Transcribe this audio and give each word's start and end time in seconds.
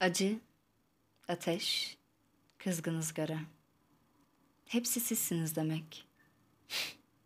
Acı, 0.00 0.38
ateş, 1.28 1.96
kızgın 2.58 2.98
ızgara. 2.98 3.38
Hepsi 4.66 5.00
sizsiniz 5.00 5.56
demek. 5.56 6.06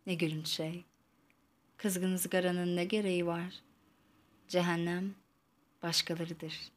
ne 0.07 0.13
gülünç 0.13 0.47
şey. 0.47 0.83
Kızgın 1.77 2.13
ızgaranın 2.13 2.75
ne 2.75 2.85
gereği 2.85 3.25
var? 3.25 3.53
Cehennem 4.47 5.15
başkalarıdır. 5.83 6.71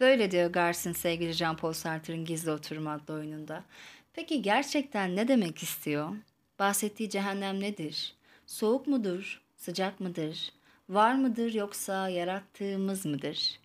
Böyle 0.00 0.30
diyor 0.30 0.50
Garsin 0.50 0.92
sevgili 0.92 1.30
Jean-Paul 1.30 1.74
Sartre'ın 1.74 2.24
Gizli 2.24 2.50
Oturum 2.50 2.86
adlı 2.86 3.14
oyununda. 3.14 3.64
Peki 4.12 4.42
gerçekten 4.42 5.16
ne 5.16 5.28
demek 5.28 5.62
istiyor? 5.62 6.16
Bahsettiği 6.58 7.10
cehennem 7.10 7.60
nedir? 7.60 8.14
Soğuk 8.46 8.86
mudur? 8.86 9.42
Sıcak 9.56 10.00
mıdır? 10.00 10.52
Var 10.88 11.14
mıdır 11.14 11.54
yoksa 11.54 12.08
yarattığımız 12.08 13.06
mıdır? 13.06 13.60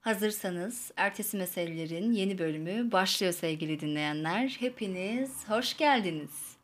Hazırsanız 0.00 0.90
ertesi 0.96 1.36
meselelerin 1.36 2.12
yeni 2.12 2.38
bölümü 2.38 2.92
başlıyor 2.92 3.32
sevgili 3.32 3.80
dinleyenler. 3.80 4.56
Hepiniz 4.60 5.48
hoş 5.48 5.76
geldiniz. 5.76 6.56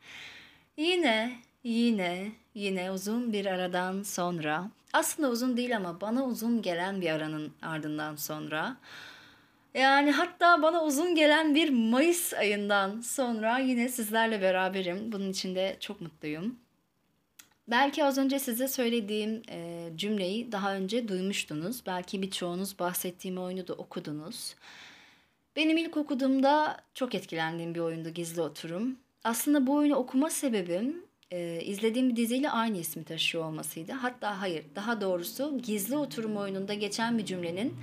Yine, 0.77 1.33
yine, 1.65 2.33
yine 2.55 2.91
uzun 2.91 3.33
bir 3.33 3.47
aradan 3.47 4.03
sonra, 4.03 4.71
aslında 4.93 5.31
uzun 5.31 5.57
değil 5.57 5.77
ama 5.77 6.01
bana 6.01 6.25
uzun 6.25 6.63
gelen 6.63 7.01
bir 7.01 7.11
aranın 7.11 7.53
ardından 7.63 8.17
sonra, 8.17 8.77
yani 9.75 10.11
hatta 10.11 10.63
bana 10.63 10.85
uzun 10.85 11.15
gelen 11.15 11.55
bir 11.55 11.71
Mayıs 11.71 12.35
ayından 12.35 13.01
sonra 13.01 13.59
yine 13.59 13.89
sizlerle 13.89 14.43
beraberim. 14.43 15.13
Bunun 15.13 15.31
için 15.31 15.55
de 15.55 15.77
çok 15.81 16.01
mutluyum. 16.01 16.59
Belki 17.69 18.05
az 18.05 18.19
önce 18.19 18.39
size 18.39 18.69
söylediğim 18.69 19.43
e, 19.51 19.91
cümleyi 19.97 20.53
daha 20.53 20.75
önce 20.75 21.09
duymuştunuz. 21.09 21.87
Belki 21.87 22.23
birçoğunuz 22.23 22.79
bahsettiğim 22.79 23.39
oyunu 23.39 23.69
da 23.69 23.73
okudunuz. 23.75 24.55
Benim 25.57 25.77
ilk 25.77 25.97
okuduğumda 25.97 26.77
çok 26.95 27.15
etkilendiğim 27.15 27.75
bir 27.75 27.81
oyundu 27.81 28.09
Gizli 28.09 28.41
Oturum. 28.41 28.99
Aslında 29.25 29.67
bu 29.67 29.75
oyunu 29.75 29.95
okuma 29.95 30.31
sebebim 30.31 31.05
e, 31.35 31.61
izlediğim 31.65 32.11
bir 32.11 32.17
diziyle 32.17 32.51
aynı 32.51 32.79
ismi 32.79 33.05
taşıyor 33.05 33.45
olmasıydı. 33.45 33.93
Hatta 33.93 34.41
hayır, 34.41 34.65
daha 34.75 35.01
doğrusu 35.01 35.59
Gizli 35.63 35.97
Oturum 35.97 36.37
oyununda 36.37 36.75
geçen 36.75 37.19
bir 37.19 37.25
cümlenin 37.25 37.75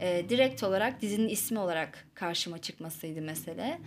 e, 0.00 0.28
direkt 0.28 0.62
olarak 0.62 1.02
dizinin 1.02 1.28
ismi 1.28 1.58
olarak 1.58 2.06
karşıma 2.14 2.58
çıkmasıydı 2.58 3.20
mesele. 3.22 3.78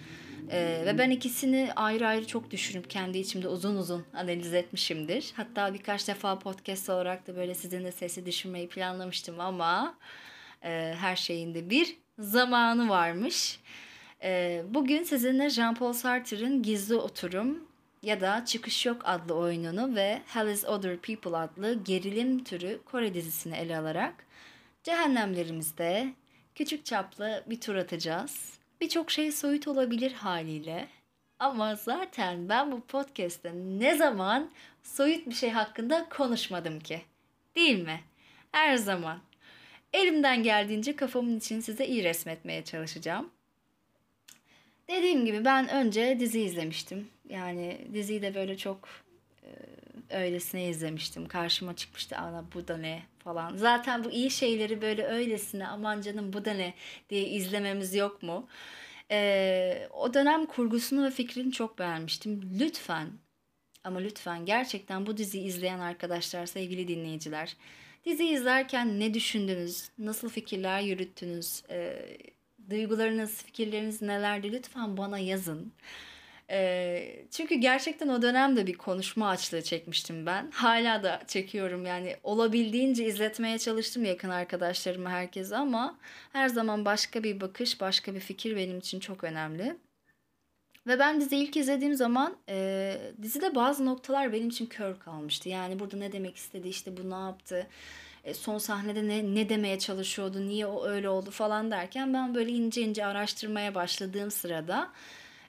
E, 0.52 0.84
ve 0.86 0.98
ben 0.98 1.10
ikisini 1.10 1.70
ayrı 1.76 2.08
ayrı 2.08 2.28
çok 2.28 2.52
düşünüp 2.52 2.90
kendi 2.90 3.18
içimde 3.18 3.48
uzun 3.48 3.76
uzun 3.76 4.06
analiz 4.14 4.54
etmişimdir. 4.54 5.34
Hatta 5.36 5.74
birkaç 5.74 6.08
defa 6.08 6.40
podcast 6.40 6.90
olarak 6.90 7.28
da 7.28 7.36
böyle 7.36 7.56
sizinle 7.56 7.92
sesi 7.92 8.26
düşünmeyi 8.26 8.70
planlamıştım 8.70 9.40
ama 9.40 9.96
e, 10.64 10.96
her 11.00 11.16
şeyin 11.16 11.54
de 11.54 11.70
bir 11.70 11.98
zamanı 12.20 12.90
varmış. 12.90 13.60
E, 14.24 14.64
bugün 14.70 15.04
sizinle 15.04 15.46
Jean-Paul 15.46 15.94
Sartre'ın 15.94 16.64
Gizli 16.64 16.96
Oturum 16.96 17.73
ya 18.04 18.22
da 18.22 18.46
Çıkış 18.46 18.86
Yok 18.86 19.02
adlı 19.06 19.34
oyununu 19.36 19.96
ve 19.96 20.22
Hell 20.26 20.48
is 20.48 20.66
Other 20.66 20.98
People 20.98 21.38
adlı 21.38 21.84
gerilim 21.84 22.44
türü 22.44 22.82
Kore 22.86 23.14
dizisini 23.14 23.56
ele 23.56 23.78
alarak 23.78 24.26
cehennemlerimizde 24.84 26.14
küçük 26.56 26.86
çaplı 26.86 27.44
bir 27.48 27.62
tur 27.62 27.76
atacağız. 27.76 28.54
Birçok 28.82 29.12
şey 29.12 29.32
soyut 29.32 29.68
olabilir 29.68 30.14
haliyle. 30.14 30.88
Ama 31.40 31.76
zaten 31.76 32.50
ben 32.50 32.72
bu 32.72 32.82
podcast'te 32.82 33.52
ne 33.56 33.96
zaman 33.96 34.52
soyut 34.84 35.28
bir 35.28 35.34
şey 35.34 35.50
hakkında 35.50 36.10
konuşmadım 36.10 36.80
ki. 36.80 37.02
Değil 37.56 37.84
mi? 37.84 38.02
Her 38.52 38.76
zaman. 38.76 39.20
Elimden 39.94 40.44
geldiğince 40.44 40.96
kafamın 40.96 41.38
için 41.38 41.60
size 41.60 41.88
iyi 41.88 42.04
resmetmeye 42.04 42.64
çalışacağım. 42.64 43.30
Dediğim 44.90 45.26
gibi 45.26 45.46
ben 45.46 45.70
önce 45.70 46.20
dizi 46.20 46.42
izlemiştim. 46.42 47.13
Yani 47.30 47.88
diziyi 47.94 48.22
de 48.22 48.36
böyle 48.36 48.58
çok 48.58 48.90
e, 49.44 49.50
öylesine 50.18 50.70
izlemiştim. 50.70 51.28
Karşıma 51.28 51.76
çıkmıştı 51.76 52.18
ana 52.18 52.46
bu 52.54 52.68
da 52.68 52.78
ne 52.78 53.04
falan. 53.20 53.58
Zaten 53.58 54.04
bu 54.04 54.12
iyi 54.12 54.32
şeyleri 54.32 54.82
böyle 54.82 55.06
öylesine 55.06 55.68
aman 55.68 56.02
canım 56.02 56.34
bu 56.34 56.46
da 56.46 56.54
ne 56.54 56.74
diye 57.10 57.28
izlememiz 57.28 57.96
yok 57.96 58.24
mu? 58.24 58.48
E, 59.12 59.90
o 59.94 60.14
dönem 60.14 60.46
kurgusunu 60.46 61.06
ve 61.06 61.12
fikrini 61.12 61.52
çok 61.52 61.80
beğenmiştim. 61.80 62.60
Lütfen 62.60 63.10
ama 63.84 64.00
lütfen 64.00 64.46
gerçekten 64.46 65.06
bu 65.06 65.18
diziyi 65.18 65.44
izleyen 65.46 65.80
arkadaşlar, 65.80 66.46
sevgili 66.46 66.88
dinleyiciler. 66.88 67.56
Dizi 68.06 68.26
izlerken 68.26 69.00
ne 69.00 69.14
düşündünüz? 69.14 69.90
Nasıl 69.98 70.30
fikirler 70.30 70.82
yürüttünüz? 70.82 71.64
E, 71.70 72.06
duygularınız, 72.70 73.44
fikirleriniz 73.44 74.02
nelerdi? 74.02 74.52
Lütfen 74.52 74.98
bana 74.98 75.20
yazın. 75.20 75.74
Çünkü 77.32 77.56
gerçekten 77.56 78.08
o 78.08 78.22
dönemde 78.22 78.68
bir 78.68 78.74
konuşma 78.74 79.30
açlığı 79.30 79.62
çekmiştim 79.62 80.26
ben. 80.26 80.52
Hala 80.52 81.04
da 81.04 81.22
çekiyorum 81.28 81.86
yani 81.86 82.16
olabildiğince 82.24 83.06
izletmeye 83.06 83.60
çalıştım 83.60 84.06
yakın 84.06 84.30
arkadaşlarıma 84.30 85.10
herkese 85.10 85.58
ama 85.58 85.98
her 86.34 86.50
zaman 86.50 86.86
başka 86.86 87.24
bir 87.24 87.42
bakış, 87.42 87.82
başka 87.82 88.16
bir 88.16 88.20
fikir 88.20 88.56
benim 88.56 88.78
için 88.78 89.00
çok 89.00 89.24
önemli. 89.24 89.78
Ve 90.88 91.00
ben 91.00 91.22
dizi 91.22 91.38
ilk 91.38 91.58
izlediğim 91.58 91.94
zaman 91.94 92.38
e, 92.50 92.98
dizide 93.22 93.56
bazı 93.56 93.86
noktalar 93.86 94.34
benim 94.34 94.50
için 94.50 94.66
kör 94.66 95.00
kalmıştı. 95.00 95.50
Yani 95.50 95.80
burada 95.80 95.98
ne 95.98 96.12
demek 96.12 96.36
istedi, 96.36 96.68
işte 96.68 96.98
bu 96.98 97.10
ne 97.10 97.26
yaptı, 97.26 97.68
e, 98.24 98.34
son 98.34 98.58
sahnede 98.58 99.08
ne, 99.08 99.36
ne 99.36 99.50
demeye 99.50 99.80
çalışıyordu, 99.80 100.48
niye 100.48 100.66
o 100.66 100.86
öyle 100.86 101.10
oldu 101.10 101.32
falan 101.32 101.72
derken 101.72 102.14
ben 102.14 102.36
böyle 102.36 102.52
ince 102.52 102.82
ince 102.82 103.06
araştırmaya 103.06 103.76
başladığım 103.76 104.32
sırada 104.32 104.92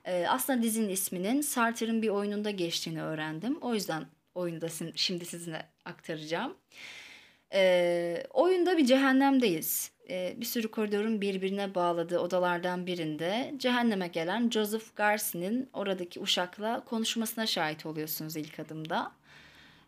e, 0.04 0.26
aslında 0.28 0.62
dizinin 0.62 0.88
isminin 0.88 1.40
Sartre'ın 1.40 2.02
bir 2.02 2.08
oyununda 2.08 2.50
geçtiğini 2.50 3.02
öğrendim. 3.02 3.58
O 3.60 3.74
yüzden 3.74 4.06
oyunu 4.34 4.60
da 4.60 4.68
şimdi 4.94 5.24
sizinle 5.24 5.66
aktaracağım. 5.84 6.54
E, 7.52 8.26
oyunda 8.30 8.78
bir 8.78 8.86
cehennemdeyiz. 8.86 9.90
E, 10.10 10.34
bir 10.40 10.44
sürü 10.44 10.70
koridorun 10.70 11.20
birbirine 11.20 11.74
bağladığı 11.74 12.18
odalardan 12.18 12.86
birinde 12.86 13.54
cehenneme 13.56 14.08
gelen 14.08 14.50
Joseph 14.50 14.96
Garcia'nın 14.96 15.68
oradaki 15.72 16.20
uşakla 16.20 16.84
konuşmasına 16.84 17.46
şahit 17.46 17.86
oluyorsunuz 17.86 18.36
ilk 18.36 18.60
adımda. 18.60 19.12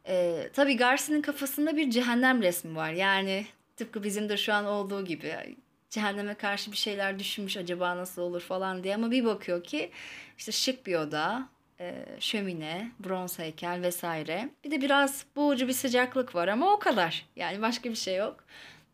E, 0.09 0.49
tabii 0.53 0.77
Garcia'nın 0.77 1.23
kafasında 1.23 1.77
bir 1.77 1.91
cehennem 1.91 2.43
resmi 2.43 2.77
var. 2.77 2.93
Yani 2.93 3.47
tıpkı 3.77 4.03
bizim 4.03 4.29
de 4.29 4.37
şu 4.37 4.55
an 4.55 4.65
olduğu 4.65 5.05
gibi 5.05 5.57
cehenneme 5.91 6.35
karşı 6.35 6.73
bir 6.73 6.77
şeyler 6.77 7.19
düşünmüş 7.19 7.57
acaba 7.57 7.97
nasıl 7.97 8.23
olur 8.23 8.41
falan 8.41 8.85
diye 8.85 8.95
ama 8.95 9.11
bir 9.11 9.25
bakıyor 9.25 9.65
ki 9.65 9.91
işte 10.39 10.53
şık 10.53 10.87
bir 10.87 10.95
oda, 10.95 11.49
e, 11.81 12.05
şömine, 12.21 12.91
bronz 13.01 13.39
heykel 13.39 13.83
vesaire. 13.83 14.49
Bir 14.65 14.71
de 14.71 14.81
biraz 14.81 15.25
boğucu 15.37 15.69
bir 15.69 15.73
sıcaklık 15.73 16.35
var 16.35 16.49
ama 16.49 16.73
o 16.73 16.79
kadar. 16.79 17.27
Yani 17.37 17.63
başka 17.63 17.91
bir 17.91 17.95
şey 17.95 18.17
yok. 18.17 18.45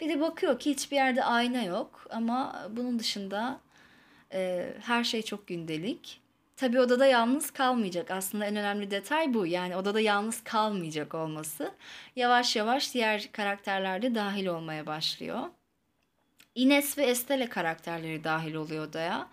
Bir 0.00 0.08
de 0.08 0.20
bakıyor 0.20 0.58
ki 0.58 0.70
hiçbir 0.70 0.96
yerde 0.96 1.24
ayna 1.24 1.62
yok 1.62 2.06
ama 2.10 2.66
bunun 2.70 2.98
dışında 2.98 3.60
e, 4.32 4.72
her 4.80 5.04
şey 5.04 5.22
çok 5.22 5.46
gündelik. 5.46 6.20
Tabii 6.56 6.80
odada 6.80 7.06
yalnız 7.06 7.50
kalmayacak. 7.50 8.10
Aslında 8.10 8.46
en 8.46 8.56
önemli 8.56 8.90
detay 8.90 9.34
bu. 9.34 9.46
Yani 9.46 9.76
odada 9.76 10.00
yalnız 10.00 10.44
kalmayacak 10.44 11.14
olması. 11.14 11.72
Yavaş 12.16 12.56
yavaş 12.56 12.94
diğer 12.94 13.32
karakterler 13.32 14.02
de 14.02 14.14
dahil 14.14 14.46
olmaya 14.46 14.86
başlıyor. 14.86 15.40
Ines 16.54 16.98
ve 16.98 17.02
Estelle 17.02 17.48
karakterleri 17.48 18.24
dahil 18.24 18.54
oluyor 18.54 18.86
odaya. 18.88 19.28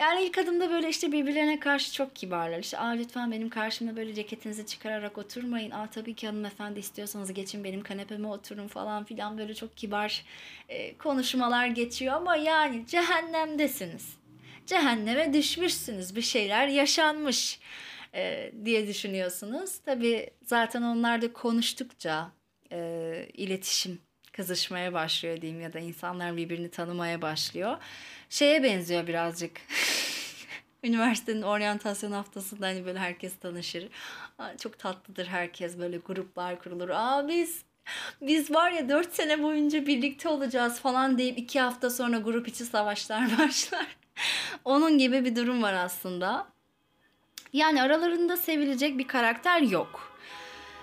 Yani 0.00 0.24
ilk 0.24 0.38
adımda 0.38 0.70
böyle 0.70 0.88
işte 0.88 1.12
birbirlerine 1.12 1.60
karşı 1.60 1.92
çok 1.92 2.16
kibarlar. 2.16 2.58
İşte 2.58 2.78
aa 2.78 2.88
lütfen 2.88 3.32
benim 3.32 3.48
karşımda 3.48 3.96
böyle 3.96 4.14
ceketinizi 4.14 4.66
çıkararak 4.66 5.18
oturmayın. 5.18 5.70
Aa 5.70 5.90
tabii 5.90 6.14
ki 6.14 6.26
hanımefendi 6.26 6.80
istiyorsanız 6.80 7.32
geçin 7.32 7.64
benim 7.64 7.82
kanepeme 7.82 8.28
oturun 8.28 8.68
falan 8.68 9.04
filan 9.04 9.38
böyle 9.38 9.54
çok 9.54 9.76
kibar 9.76 10.24
e, 10.68 10.98
konuşmalar 10.98 11.66
geçiyor. 11.66 12.14
Ama 12.14 12.36
yani 12.36 12.86
cehennemdesiniz. 12.86 14.16
Cehenneme 14.66 15.32
düşmüşsünüz. 15.34 16.16
Bir 16.16 16.22
şeyler 16.22 16.68
yaşanmış 16.68 17.60
e, 18.14 18.52
diye 18.64 18.88
düşünüyorsunuz. 18.88 19.78
Tabii 19.78 20.30
zaten 20.46 20.82
onlar 20.82 21.22
da 21.22 21.32
konuştukça 21.32 22.32
e, 22.72 23.28
iletişim 23.34 24.03
kızışmaya 24.36 24.92
başlıyor 24.92 25.40
diyeyim 25.40 25.60
ya 25.60 25.72
da 25.72 25.78
insanlar 25.78 26.36
birbirini 26.36 26.70
tanımaya 26.70 27.22
başlıyor. 27.22 27.76
Şeye 28.30 28.62
benziyor 28.62 29.06
birazcık. 29.06 29.60
Üniversitenin 30.84 31.42
oryantasyon 31.42 32.12
haftasında 32.12 32.66
hani 32.66 32.86
böyle 32.86 32.98
herkes 32.98 33.36
tanışır. 33.36 33.88
Çok 34.58 34.78
tatlıdır 34.78 35.26
herkes 35.26 35.78
böyle 35.78 35.96
gruplar 35.96 36.58
kurulur. 36.58 36.88
Aa 36.88 37.28
biz 37.28 37.62
biz 38.20 38.50
var 38.50 38.70
ya 38.70 38.88
dört 38.88 39.14
sene 39.14 39.42
boyunca 39.42 39.86
birlikte 39.86 40.28
olacağız 40.28 40.80
falan 40.80 41.18
deyip 41.18 41.38
iki 41.38 41.60
hafta 41.60 41.90
sonra 41.90 42.18
grup 42.18 42.48
içi 42.48 42.64
savaşlar 42.64 43.38
başlar. 43.38 43.96
Onun 44.64 44.98
gibi 44.98 45.24
bir 45.24 45.36
durum 45.36 45.62
var 45.62 45.74
aslında. 45.74 46.46
Yani 47.52 47.82
aralarında 47.82 48.36
sevilecek 48.36 48.98
bir 48.98 49.08
karakter 49.08 49.60
yok. 49.60 50.18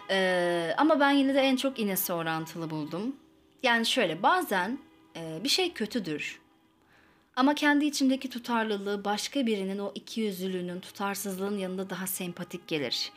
Ee, 0.10 0.74
ama 0.78 1.00
ben 1.00 1.12
yine 1.12 1.34
de 1.36 1.40
en 1.40 1.56
çok 1.56 1.80
Ines'i 1.80 2.14
orantılı 2.14 2.70
buldum. 2.70 3.16
Yani 3.64 3.86
şöyle 3.86 4.24
bazen 4.24 4.80
e, 5.16 5.44
bir 5.44 5.50
şey 5.50 5.74
kötüdür. 5.74 6.40
Ama 7.36 7.56
kendi 7.56 7.86
içindeki 7.86 8.30
tutarlılığı 8.30 9.06
başka 9.06 9.46
birinin 9.46 9.80
o 9.80 9.92
ikiyüzlülüğünün, 9.96 10.80
tutarsızlığın 10.80 11.58
yanında 11.58 11.90
daha 11.90 12.08
sempatik 12.08 12.68
gelir. 12.68 13.12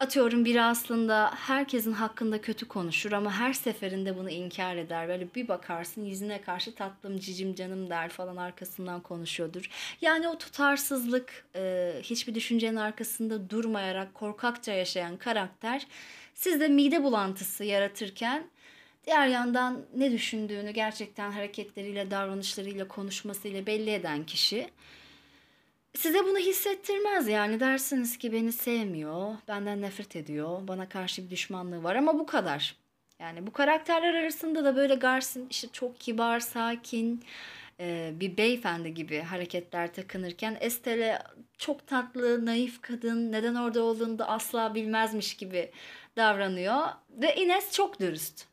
Atıyorum 0.00 0.44
biri 0.44 0.62
aslında 0.62 1.32
herkesin 1.36 1.92
hakkında 1.92 2.40
kötü 2.40 2.68
konuşur 2.68 3.12
ama 3.12 3.32
her 3.32 3.52
seferinde 3.52 4.18
bunu 4.18 4.30
inkar 4.30 4.76
eder. 4.76 5.08
Böyle 5.08 5.34
bir 5.34 5.48
bakarsın 5.48 6.04
yüzüne 6.04 6.40
karşı 6.40 6.74
tatlım 6.74 7.18
cicim 7.18 7.54
canım 7.54 7.90
der 7.90 8.08
falan 8.08 8.36
arkasından 8.36 9.00
konuşuyordur. 9.00 9.70
Yani 10.00 10.28
o 10.28 10.38
tutarsızlık, 10.38 11.46
e, 11.56 11.92
hiçbir 12.02 12.34
düşüncenin 12.34 12.76
arkasında 12.76 13.50
durmayarak 13.50 14.14
korkakça 14.14 14.72
yaşayan 14.72 15.16
karakter 15.16 15.86
sizde 16.34 16.68
mide 16.68 17.02
bulantısı 17.02 17.64
yaratırken 17.64 18.44
diğer 19.06 19.26
yandan 19.26 19.86
ne 19.96 20.12
düşündüğünü 20.12 20.70
gerçekten 20.70 21.30
hareketleriyle, 21.30 22.10
davranışlarıyla, 22.10 22.88
konuşmasıyla 22.88 23.66
belli 23.66 23.90
eden 23.90 24.26
kişi 24.26 24.70
size 25.96 26.24
bunu 26.24 26.38
hissettirmez 26.38 27.28
yani 27.28 27.60
dersiniz 27.60 28.18
ki 28.18 28.32
beni 28.32 28.52
sevmiyor, 28.52 29.34
benden 29.48 29.82
nefret 29.82 30.16
ediyor, 30.16 30.68
bana 30.68 30.88
karşı 30.88 31.24
bir 31.24 31.30
düşmanlığı 31.30 31.82
var 31.82 31.96
ama 31.96 32.18
bu 32.18 32.26
kadar. 32.26 32.76
Yani 33.18 33.46
bu 33.46 33.52
karakterler 33.52 34.14
arasında 34.14 34.64
da 34.64 34.76
böyle 34.76 34.94
Garsin 34.94 35.46
işte 35.50 35.68
çok 35.72 36.00
kibar, 36.00 36.40
sakin, 36.40 37.24
e, 37.80 38.12
bir 38.14 38.36
beyefendi 38.36 38.94
gibi 38.94 39.20
hareketler 39.20 39.94
takınırken 39.94 40.56
Estelle 40.60 41.22
çok 41.58 41.86
tatlı, 41.86 42.46
naif 42.46 42.80
kadın, 42.82 43.32
neden 43.32 43.54
orada 43.54 43.82
olduğunu 43.82 44.18
da 44.18 44.28
asla 44.28 44.74
bilmezmiş 44.74 45.36
gibi 45.36 45.70
davranıyor. 46.16 46.82
Ve 47.10 47.36
Ines 47.36 47.72
çok 47.72 48.00
dürüst, 48.00 48.46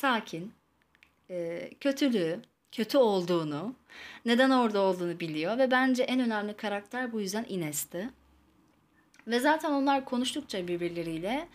sakin, 0.00 0.52
e, 1.30 1.70
kötülüğü, 1.80 2.40
kötü 2.72 2.98
olduğunu, 2.98 3.74
neden 4.24 4.50
orada 4.50 4.80
olduğunu 4.80 5.20
biliyor 5.20 5.58
ve 5.58 5.70
bence 5.70 6.02
en 6.02 6.20
önemli 6.20 6.56
karakter 6.56 7.12
bu 7.12 7.20
yüzden 7.20 7.46
Ines'ti. 7.48 8.10
Ve 9.26 9.40
zaten 9.40 9.70
onlar 9.70 10.04
konuştukça 10.04 10.68
birbirleriyle 10.68 11.48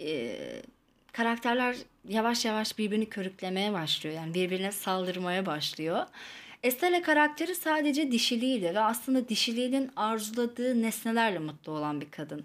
e, 0.00 0.36
karakterler 1.12 1.76
yavaş 2.08 2.44
yavaş 2.44 2.78
birbirini 2.78 3.08
körüklemeye 3.08 3.72
başlıyor. 3.72 4.16
Yani 4.16 4.34
birbirine 4.34 4.72
saldırmaya 4.72 5.46
başlıyor. 5.46 6.06
Estelle 6.62 7.02
karakteri 7.02 7.54
sadece 7.54 8.12
dişiliğiyle 8.12 8.74
ve 8.74 8.80
aslında 8.80 9.28
dişiliğinin 9.28 9.90
arzuladığı 9.96 10.82
nesnelerle 10.82 11.38
mutlu 11.38 11.72
olan 11.72 12.00
bir 12.00 12.10
kadın. 12.10 12.44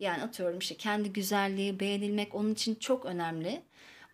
Yani 0.00 0.22
atıyorum 0.22 0.58
işte 0.58 0.74
kendi 0.74 1.12
güzelliği, 1.12 1.80
beğenilmek 1.80 2.34
onun 2.34 2.52
için 2.52 2.74
çok 2.74 3.04
önemli. 3.06 3.62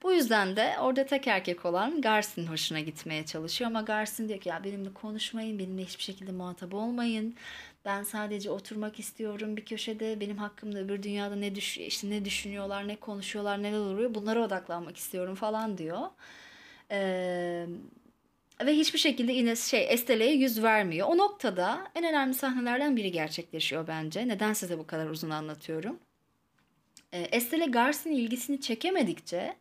Bu 0.02 0.12
yüzden 0.12 0.56
de 0.56 0.74
orada 0.80 1.06
tek 1.06 1.26
erkek 1.26 1.64
olan 1.64 2.00
Garsin 2.00 2.46
hoşuna 2.46 2.80
gitmeye 2.80 3.26
çalışıyor. 3.26 3.70
Ama 3.70 3.80
Garsin 3.80 4.28
diyor 4.28 4.40
ki 4.40 4.48
ya 4.48 4.64
benimle 4.64 4.94
konuşmayın, 4.94 5.58
benimle 5.58 5.84
hiçbir 5.84 6.02
şekilde 6.02 6.32
muhatap 6.32 6.74
olmayın. 6.74 7.34
Ben 7.84 8.02
sadece 8.02 8.50
oturmak 8.50 8.98
istiyorum 8.98 9.56
bir 9.56 9.64
köşede. 9.64 10.20
Benim 10.20 10.36
hakkımda 10.36 10.78
öbür 10.78 11.02
dünyada 11.02 11.36
ne 11.36 11.54
düş 11.54 11.78
işte 11.78 12.10
ne 12.10 12.24
düşünüyorlar, 12.24 12.88
ne 12.88 12.96
konuşuyorlar, 12.96 13.62
neler 13.62 13.78
oluyor 13.78 14.14
bunlara 14.14 14.44
odaklanmak 14.44 14.96
istiyorum 14.96 15.34
falan 15.34 15.78
diyor. 15.78 16.00
Ee, 16.90 17.66
ve 18.66 18.72
hiçbir 18.72 18.98
şekilde 18.98 19.32
yine 19.32 19.56
şey 19.56 19.86
Estele'ye 19.92 20.34
yüz 20.34 20.62
vermiyor. 20.62 21.08
O 21.08 21.18
noktada 21.18 21.90
en 21.94 22.04
önemli 22.04 22.34
sahnelerden 22.34 22.96
biri 22.96 23.12
gerçekleşiyor 23.12 23.86
bence. 23.86 24.28
Neden 24.28 24.52
size 24.52 24.78
bu 24.78 24.86
kadar 24.86 25.06
uzun 25.06 25.30
anlatıyorum? 25.30 25.98
Estelle 27.12 27.66
Garsin'in 27.66 28.16
ilgisini 28.16 28.60
çekemedikçe 28.60 29.56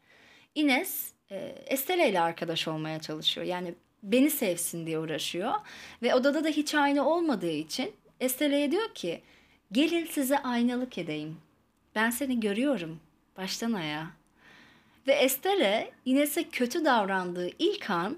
Ines 0.56 1.12
e, 1.32 1.36
Estelle 1.68 2.10
ile 2.10 2.22
arkadaş 2.22 2.68
olmaya 2.68 3.00
çalışıyor. 3.00 3.48
Yani 3.48 3.74
beni 4.04 4.30
sevsin 4.30 4.86
diye 4.86 5.00
uğraşıyor. 5.00 5.54
Ve 6.02 6.16
odada 6.16 6.44
da 6.44 6.50
hiç 6.50 6.76
aynı 6.76 7.10
olmadığı 7.10 7.52
için 7.52 7.94
Estelle'ye 8.20 8.72
diyor 8.72 8.94
ki 8.94 9.22
gelin 9.72 10.06
size 10.06 10.38
aynalık 10.38 10.98
edeyim. 10.98 11.38
Ben 11.96 12.10
seni 12.10 12.40
görüyorum 12.40 13.00
baştan 13.38 13.74
ayağa. 13.74 14.08
Ve 15.08 15.14
Estelle 15.14 15.92
Ines'e 16.06 16.50
kötü 16.50 16.86
davrandığı 16.86 17.50
ilk 17.60 17.90
an 17.90 18.18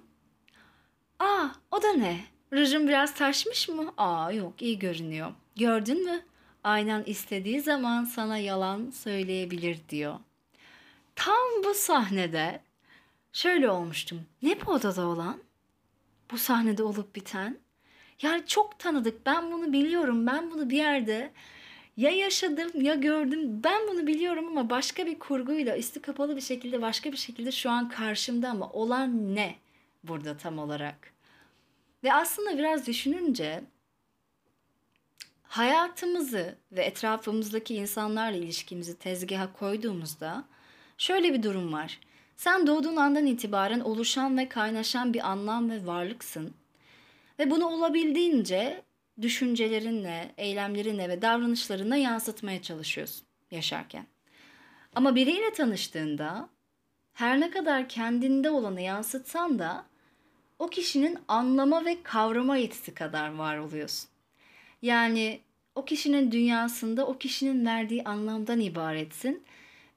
''Aa 1.19 1.47
o 1.71 1.81
da 1.81 1.93
ne? 1.93 2.19
Rujun 2.53 2.87
biraz 2.87 3.13
taşmış 3.13 3.69
mı? 3.69 3.93
Aa 3.97 4.31
yok 4.31 4.61
iyi 4.61 4.79
görünüyor. 4.79 5.31
Gördün 5.55 6.05
mü? 6.05 6.21
Aynan 6.63 7.03
istediği 7.05 7.61
zaman 7.61 8.03
sana 8.03 8.37
yalan 8.37 8.89
söyleyebilir.'' 8.89 9.89
diyor. 9.89 10.19
Tam 11.15 11.63
bu 11.63 11.73
sahnede 11.73 12.61
şöyle 13.33 13.69
olmuştum. 13.69 14.21
Ne 14.41 14.65
bu 14.65 14.71
odada 14.71 15.05
olan? 15.07 15.43
Bu 16.31 16.37
sahnede 16.37 16.83
olup 16.83 17.15
biten. 17.15 17.59
Yani 18.21 18.43
çok 18.47 18.79
tanıdık. 18.79 19.25
Ben 19.25 19.51
bunu 19.51 19.73
biliyorum. 19.73 20.27
Ben 20.27 20.51
bunu 20.51 20.69
bir 20.69 20.77
yerde 20.77 21.31
ya 21.97 22.09
yaşadım 22.09 22.81
ya 22.81 22.95
gördüm. 22.95 23.63
Ben 23.63 23.87
bunu 23.87 24.07
biliyorum 24.07 24.47
ama 24.47 24.69
başka 24.69 25.05
bir 25.05 25.19
kurguyla 25.19 25.77
üstü 25.77 26.01
kapalı 26.01 26.35
bir 26.35 26.41
şekilde 26.41 26.81
başka 26.81 27.11
bir 27.11 27.17
şekilde 27.17 27.51
şu 27.51 27.69
an 27.69 27.89
karşımda 27.89 28.49
ama 28.49 28.69
olan 28.69 29.35
ne 29.35 29.55
burada 30.03 30.37
tam 30.37 30.59
olarak? 30.59 31.13
Ve 32.03 32.13
aslında 32.13 32.57
biraz 32.57 32.87
düşününce 32.87 33.63
hayatımızı 35.43 36.57
ve 36.71 36.83
etrafımızdaki 36.83 37.75
insanlarla 37.75 38.37
ilişkimizi 38.37 38.99
tezgaha 38.99 39.53
koyduğumuzda 39.53 40.45
Şöyle 41.03 41.33
bir 41.33 41.43
durum 41.43 41.73
var. 41.73 41.99
Sen 42.35 42.67
doğduğun 42.67 42.95
andan 42.95 43.25
itibaren 43.25 43.79
oluşan 43.79 44.37
ve 44.37 44.49
kaynaşan 44.49 45.13
bir 45.13 45.29
anlam 45.29 45.69
ve 45.69 45.85
varlıksın. 45.85 46.53
Ve 47.39 47.51
bunu 47.51 47.67
olabildiğince 47.67 48.83
düşüncelerinle, 49.21 50.33
eylemlerinle 50.37 51.09
ve 51.09 51.21
davranışlarına 51.21 51.97
yansıtmaya 51.97 52.61
çalışıyorsun 52.61 53.27
yaşarken. 53.51 54.05
Ama 54.95 55.15
biriyle 55.15 55.53
tanıştığında 55.53 56.49
her 57.13 57.39
ne 57.39 57.51
kadar 57.51 57.89
kendinde 57.89 58.49
olanı 58.49 58.81
yansıtsan 58.81 59.59
da 59.59 59.85
o 60.59 60.67
kişinin 60.67 61.17
anlama 61.27 61.85
ve 61.85 62.03
kavrama 62.03 62.57
yetisi 62.57 62.93
kadar 62.93 63.33
var 63.33 63.57
oluyorsun. 63.57 64.09
Yani 64.81 65.39
o 65.75 65.85
kişinin 65.85 66.31
dünyasında 66.31 67.07
o 67.07 67.17
kişinin 67.17 67.65
verdiği 67.65 68.03
anlamdan 68.03 68.59
ibaretsin 68.59 69.43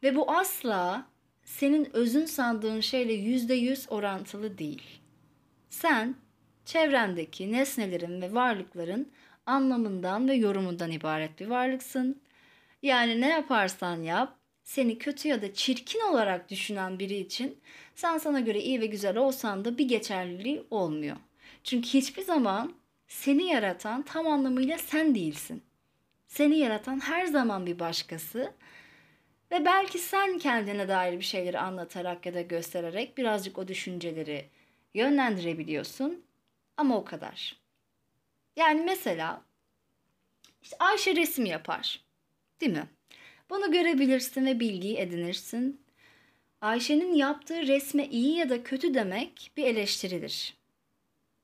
ve 0.03 0.17
bu 0.17 0.31
asla 0.31 1.07
senin 1.45 1.97
özün 1.97 2.25
sandığın 2.25 2.81
şeyle 2.81 3.13
yüzde 3.13 3.55
yüz 3.55 3.87
orantılı 3.93 4.59
değil. 4.59 5.01
Sen 5.71 6.17
çevrendeki 6.65 7.53
nesnelerin 7.53 8.23
ve 8.23 8.35
varlıkların 8.35 9.13
anlamından 9.47 10.29
ve 10.29 10.35
yorumundan 10.35 10.91
ibaret 10.91 11.41
bir 11.41 11.47
varlıksın. 11.47 12.21
Yani 12.83 13.21
ne 13.21 13.29
yaparsan 13.29 14.03
yap, 14.03 14.37
seni 14.63 14.99
kötü 14.99 15.29
ya 15.29 15.43
da 15.43 15.55
çirkin 15.55 16.01
olarak 16.01 16.51
düşünen 16.51 16.99
biri 16.99 17.17
için 17.17 17.59
sen 17.95 18.19
sana 18.19 18.41
göre 18.41 18.61
iyi 18.61 18.81
ve 18.81 18.87
güzel 18.87 19.17
olsan 19.17 19.65
da 19.65 19.79
bir 19.79 19.89
geçerliliği 19.89 20.65
olmuyor. 20.71 21.17
Çünkü 21.65 21.89
hiçbir 21.89 22.23
zaman 22.23 22.75
seni 23.09 23.43
yaratan 23.43 24.03
tam 24.03 24.27
anlamıyla 24.27 24.79
sen 24.79 25.15
değilsin. 25.15 25.63
Seni 26.27 26.59
yaratan 26.59 27.01
her 27.01 27.27
zaman 27.27 27.67
bir 27.67 27.79
başkası 27.79 28.53
ve 29.51 29.65
belki 29.65 29.99
sen 29.99 30.39
kendine 30.39 30.89
dair 30.89 31.19
bir 31.19 31.25
şeyleri 31.25 31.59
anlatarak 31.59 32.27
ya 32.27 32.35
da 32.35 32.41
göstererek 32.41 33.19
birazcık 33.19 33.59
o 33.59 33.69
düşünceleri 33.69 34.49
yönlendirebiliyorsun. 34.95 36.25
Ama 36.77 36.97
o 36.99 37.05
kadar. 37.05 37.57
Yani 38.57 38.83
mesela 38.83 39.43
işte 40.63 40.77
Ayşe 40.79 41.17
resim 41.17 41.47
yapar. 41.47 42.05
Değil 42.61 42.73
mi? 42.73 42.89
Bunu 43.51 43.73
görebilirsin 43.73 44.47
ve 44.47 44.61
bilgiyi 44.61 44.97
edinirsin. 44.97 45.87
Ayşe'nin 46.61 47.15
yaptığı 47.15 47.67
resme 47.67 48.07
iyi 48.07 48.37
ya 48.37 48.51
da 48.51 48.63
kötü 48.63 48.95
demek 48.95 49.51
bir 49.57 49.65
eleştiridir. 49.65 50.57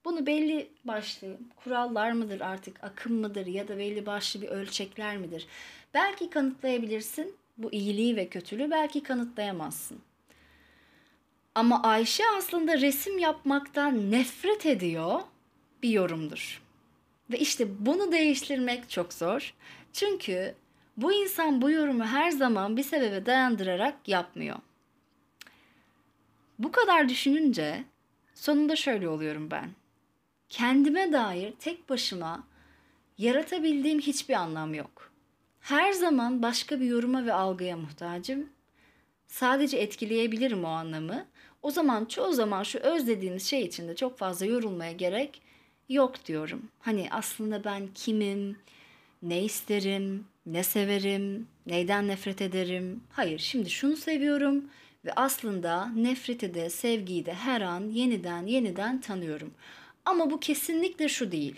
Bunu 0.04 0.26
belli 0.26 0.72
başlı 0.84 1.38
kurallar 1.56 2.12
mıdır 2.12 2.40
artık, 2.40 2.84
akım 2.84 3.12
mıdır 3.20 3.46
ya 3.46 3.68
da 3.68 3.78
belli 3.78 4.06
başlı 4.06 4.42
bir 4.42 4.48
ölçekler 4.48 5.16
midir? 5.16 5.46
Belki 5.94 6.30
kanıtlayabilirsin 6.30 7.36
bu 7.62 7.72
iyiliği 7.72 8.16
ve 8.16 8.28
kötülüğü 8.28 8.70
belki 8.70 9.02
kanıtlayamazsın. 9.02 9.98
Ama 11.54 11.82
Ayşe 11.82 12.24
aslında 12.38 12.80
resim 12.80 13.18
yapmaktan 13.18 14.10
nefret 14.10 14.66
ediyor 14.66 15.20
bir 15.82 15.90
yorumdur. 15.90 16.62
Ve 17.30 17.38
işte 17.38 17.86
bunu 17.86 18.12
değiştirmek 18.12 18.90
çok 18.90 19.12
zor. 19.12 19.54
Çünkü 19.92 20.54
bu 20.96 21.12
insan 21.12 21.62
bu 21.62 21.70
yorumu 21.70 22.04
her 22.04 22.30
zaman 22.30 22.76
bir 22.76 22.82
sebebe 22.82 23.26
dayandırarak 23.26 24.08
yapmıyor. 24.08 24.56
Bu 26.58 26.72
kadar 26.72 27.08
düşününce 27.08 27.84
sonunda 28.34 28.76
şöyle 28.76 29.08
oluyorum 29.08 29.50
ben. 29.50 29.70
Kendime 30.48 31.12
dair 31.12 31.52
tek 31.52 31.88
başıma 31.88 32.44
yaratabildiğim 33.18 34.00
hiçbir 34.00 34.34
anlam 34.34 34.74
yok. 34.74 35.11
Her 35.62 35.92
zaman 35.92 36.42
başka 36.42 36.80
bir 36.80 36.86
yoruma 36.86 37.26
ve 37.26 37.32
algıya 37.32 37.76
muhtacım. 37.76 38.48
sadece 39.26 39.78
etkileyebilirim 39.78 40.64
o 40.64 40.68
anlamı. 40.68 41.26
O 41.62 41.70
zaman 41.70 42.04
çoğu 42.04 42.32
zaman 42.32 42.62
şu 42.62 42.78
öz 42.78 43.06
dediğimiz 43.06 43.46
şey 43.46 43.62
içinde 43.62 43.96
çok 43.96 44.18
fazla 44.18 44.46
yorulmaya 44.46 44.92
gerek 44.92 45.42
yok 45.88 46.26
diyorum. 46.26 46.68
Hani 46.80 47.08
aslında 47.10 47.64
ben 47.64 47.88
kimim, 47.94 48.56
ne 49.22 49.42
isterim, 49.42 50.24
ne 50.46 50.62
severim, 50.62 51.46
neyden 51.66 52.08
nefret 52.08 52.42
ederim? 52.42 53.00
Hayır, 53.12 53.38
şimdi 53.38 53.70
şunu 53.70 53.96
seviyorum 53.96 54.64
ve 55.04 55.12
aslında 55.16 55.86
nefreti 55.86 56.54
de 56.54 56.70
sevgiyi 56.70 57.26
de 57.26 57.34
her 57.34 57.60
an 57.60 57.88
yeniden 57.88 58.46
yeniden 58.46 59.00
tanıyorum. 59.00 59.54
Ama 60.04 60.30
bu 60.30 60.40
kesinlikle 60.40 61.08
şu 61.08 61.32
değil. 61.32 61.56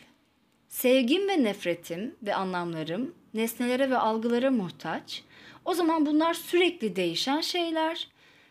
Sevgim 0.68 1.28
ve 1.28 1.42
nefretim 1.44 2.14
ve 2.22 2.34
anlamlarım 2.34 3.14
nesnelere 3.34 3.90
ve 3.90 3.96
algılara 3.96 4.50
muhtaç. 4.50 5.22
O 5.64 5.74
zaman 5.74 6.06
bunlar 6.06 6.34
sürekli 6.34 6.96
değişen 6.96 7.40
şeyler 7.40 8.08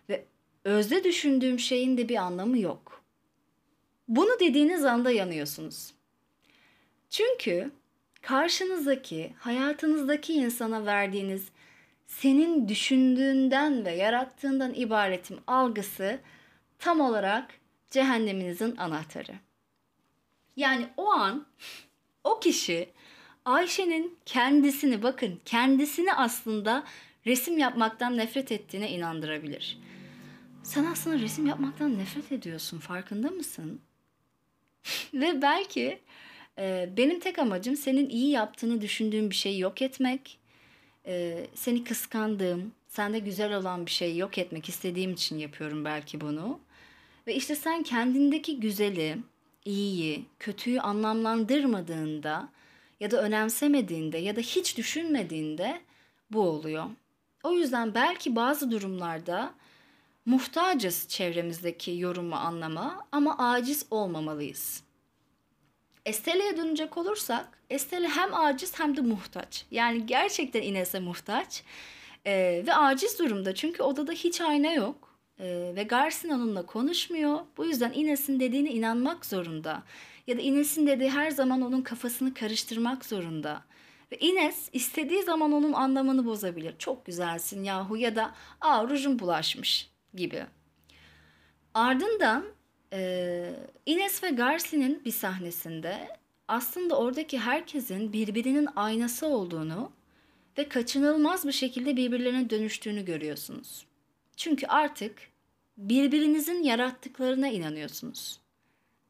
ve 0.10 0.26
özde 0.64 1.04
düşündüğüm 1.04 1.60
şeyin 1.60 1.98
de 1.98 2.10
bir 2.10 2.16
anlamı 2.16 2.60
yok. 2.60 3.04
Bunu 4.08 4.40
dediğiniz 4.40 4.86
anda 4.86 5.12
yanıyorsunuz. 5.12 5.94
Çünkü 7.10 7.72
karşınızdaki, 8.22 9.34
hayatınızdaki 9.40 10.34
insana 10.34 10.86
verdiğiniz 10.86 11.48
senin 12.08 12.68
düşündüğünden 12.68 13.86
ve 13.86 13.92
yarattığından 13.92 14.74
ibaretim 14.74 15.40
algısı 15.48 16.20
tam 16.80 17.02
olarak 17.02 17.52
cehenneminizin 17.92 18.76
anahtarı. 18.76 19.34
Yani 20.56 20.88
o 20.98 21.12
an 21.12 21.46
o 22.24 22.40
kişi 22.40 22.90
Ayşe'nin 23.46 24.18
kendisini 24.26 25.04
bakın 25.04 25.40
kendisini 25.46 26.14
aslında 26.14 26.84
resim 27.26 27.58
yapmaktan 27.58 28.18
nefret 28.18 28.52
ettiğine 28.52 28.90
inandırabilir. 28.92 29.78
Sen 30.64 30.86
aslında 30.86 31.20
resim 31.20 31.46
yapmaktan 31.46 31.98
nefret 31.98 32.32
ediyorsun 32.32 32.80
farkında 32.80 33.30
mısın? 33.30 33.82
Ve 35.14 35.42
belki 35.42 36.00
e, 36.58 36.90
benim 36.98 37.20
tek 37.20 37.40
amacım 37.40 37.76
senin 37.76 38.10
iyi 38.10 38.30
yaptığını 38.30 38.82
düşündüğüm 38.82 39.30
bir 39.30 39.36
şeyi 39.36 39.60
yok 39.60 39.82
etmek. 39.82 40.40
E, 41.06 41.46
seni 41.56 41.84
kıskandığım, 41.84 42.72
sende 42.88 43.20
güzel 43.20 43.58
olan 43.58 43.86
bir 43.86 43.92
şeyi 43.92 44.18
yok 44.18 44.38
etmek 44.38 44.70
istediğim 44.70 45.14
için 45.14 45.38
yapıyorum 45.38 45.86
belki 45.86 46.22
bunu. 46.22 46.60
Ve 47.28 47.36
işte 47.36 47.56
sen 47.56 47.84
kendindeki 47.84 48.60
güzeli, 48.60 49.18
iyiyi, 49.66 50.26
kötüyü 50.40 50.80
anlamlandırmadığında 50.80 52.50
ya 53.04 53.12
da 53.12 53.22
önemsemediğinde 53.22 54.18
ya 54.18 54.36
da 54.36 54.42
hiç 54.42 54.78
düşünmediğinde 54.78 55.82
bu 56.32 56.42
oluyor. 56.42 56.86
O 57.44 57.52
yüzden 57.52 57.94
belki 57.94 58.36
bazı 58.36 58.72
durumlarda 58.72 59.54
muhtacız 60.26 61.08
çevremizdeki 61.08 61.92
yorumu 61.92 62.36
anlama 62.36 63.08
ama 63.12 63.38
aciz 63.38 63.86
olmamalıyız. 63.92 64.84
Estele'ye 66.06 66.58
dönecek 66.58 66.98
olursak 66.98 67.60
Estelle 67.70 68.08
hem 68.08 68.34
aciz 68.34 68.80
hem 68.80 68.98
de 68.98 69.02
muhtaç. 69.02 69.66
Yani 69.72 70.06
gerçekten 70.06 70.62
Ines'e 70.62 71.00
muhtaç 71.00 71.64
ee, 72.26 72.64
ve 72.68 72.74
aciz 72.74 73.20
durumda 73.20 73.56
çünkü 73.56 73.84
odada 73.84 74.12
hiç 74.12 74.42
ayna 74.42 74.74
yok 74.74 75.18
ee, 75.40 75.72
ve 75.76 75.84
Garsin 75.84 76.30
onunla 76.30 76.66
konuşmuyor. 76.66 77.40
Bu 77.58 77.66
yüzden 77.66 77.92
Ines'in 77.94 78.40
dediğine 78.40 78.72
inanmak 78.72 79.26
zorunda. 79.26 79.84
Ya 80.28 80.38
da 80.38 80.42
Ines'in 80.42 80.88
dediği 80.88 81.10
her 81.10 81.32
zaman 81.32 81.62
onun 81.62 81.82
kafasını 81.82 82.34
karıştırmak 82.34 83.06
zorunda. 83.06 83.64
Ve 84.12 84.18
Ines 84.18 84.70
istediği 84.74 85.24
zaman 85.24 85.52
onun 85.52 85.74
anlamını 85.74 86.26
bozabilir. 86.26 86.76
Çok 86.80 87.06
güzelsin 87.06 87.64
yahu 87.64 87.98
ya 87.98 88.16
da 88.16 88.36
aa 88.62 88.90
rujun 88.90 89.20
bulaşmış 89.20 89.90
gibi. 90.14 90.46
Ardından 91.74 92.46
e, 92.94 93.54
Ines 93.86 94.24
ve 94.24 94.30
Garcia'nın 94.30 95.06
bir 95.06 95.12
sahnesinde 95.12 96.08
aslında 96.48 96.98
oradaki 96.98 97.40
herkesin 97.40 98.14
birbirinin 98.14 98.68
aynası 98.76 99.28
olduğunu 99.28 99.92
ve 100.58 100.70
kaçınılmaz 100.70 101.48
bir 101.48 101.52
şekilde 101.52 101.98
birbirlerine 101.98 102.50
dönüştüğünü 102.50 103.06
görüyorsunuz. 103.06 103.86
Çünkü 104.38 104.68
artık 104.68 105.22
birbirinizin 105.78 106.64
yarattıklarına 106.64 107.48
inanıyorsunuz. 107.48 108.43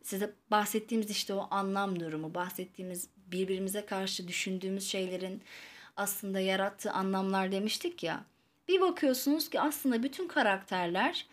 Size 0.03 0.33
bahsettiğimiz 0.51 1.09
işte 1.09 1.33
o 1.33 1.47
anlam 1.51 1.99
durumu, 1.99 2.33
bahsettiğimiz 2.33 3.09
birbirimize 3.27 3.85
karşı 3.85 4.27
düşündüğümüz 4.27 4.87
şeylerin 4.87 5.43
aslında 5.97 6.39
yarattığı 6.39 6.91
anlamlar 6.91 7.51
demiştik 7.51 8.03
ya. 8.03 8.25
Bir 8.67 8.81
bakıyorsunuz 8.81 9.49
ki 9.49 9.61
aslında 9.61 10.03
bütün 10.03 10.27
karakterler 10.27 11.25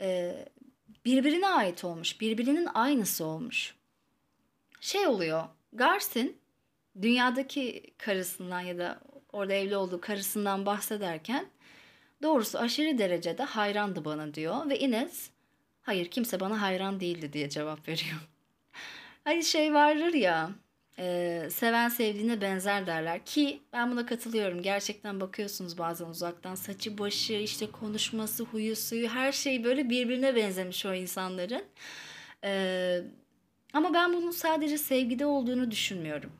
e, 0.00 0.36
birbirine 1.04 1.48
ait 1.48 1.84
olmuş, 1.84 2.20
birbirinin 2.20 2.68
aynısı 2.74 3.24
olmuş. 3.24 3.74
Şey 4.80 5.06
oluyor, 5.06 5.44
Garsin 5.72 6.36
dünyadaki 7.02 7.94
karısından 7.98 8.60
ya 8.60 8.78
da 8.78 9.00
orada 9.32 9.52
evli 9.52 9.76
olduğu 9.76 10.00
karısından 10.00 10.66
bahsederken 10.66 11.46
doğrusu 12.22 12.58
aşırı 12.58 12.98
derecede 12.98 13.42
hayrandı 13.42 14.04
bana 14.04 14.34
diyor 14.34 14.68
ve 14.68 14.78
Ines 14.78 15.30
hayır 15.82 16.10
kimse 16.10 16.40
bana 16.40 16.62
hayran 16.62 17.00
değildi 17.00 17.32
diye 17.32 17.48
cevap 17.48 17.88
veriyor. 17.88 18.28
hani 19.24 19.44
şey 19.44 19.74
vardır 19.74 20.14
ya 20.14 20.50
e, 20.98 21.48
seven 21.50 21.88
sevdiğine 21.88 22.40
benzer 22.40 22.86
derler 22.86 23.24
ki 23.24 23.60
ben 23.72 23.90
buna 23.90 24.06
katılıyorum. 24.06 24.62
Gerçekten 24.62 25.20
bakıyorsunuz 25.20 25.78
bazen 25.78 26.06
uzaktan 26.06 26.54
saçı 26.54 26.98
başı 26.98 27.32
işte 27.32 27.70
konuşması 27.70 28.44
huyu 28.44 28.76
suyu 28.76 29.08
her 29.08 29.32
şey 29.32 29.64
böyle 29.64 29.90
birbirine 29.90 30.36
benzemiş 30.36 30.86
o 30.86 30.94
insanların. 30.94 31.64
E, 32.44 33.02
ama 33.72 33.94
ben 33.94 34.12
bunun 34.12 34.30
sadece 34.30 34.78
sevgide 34.78 35.26
olduğunu 35.26 35.70
düşünmüyorum. 35.70 36.32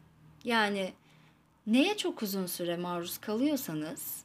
Yani 0.44 0.92
neye 1.66 1.96
çok 1.96 2.22
uzun 2.22 2.46
süre 2.46 2.76
maruz 2.76 3.18
kalıyorsanız 3.18 4.24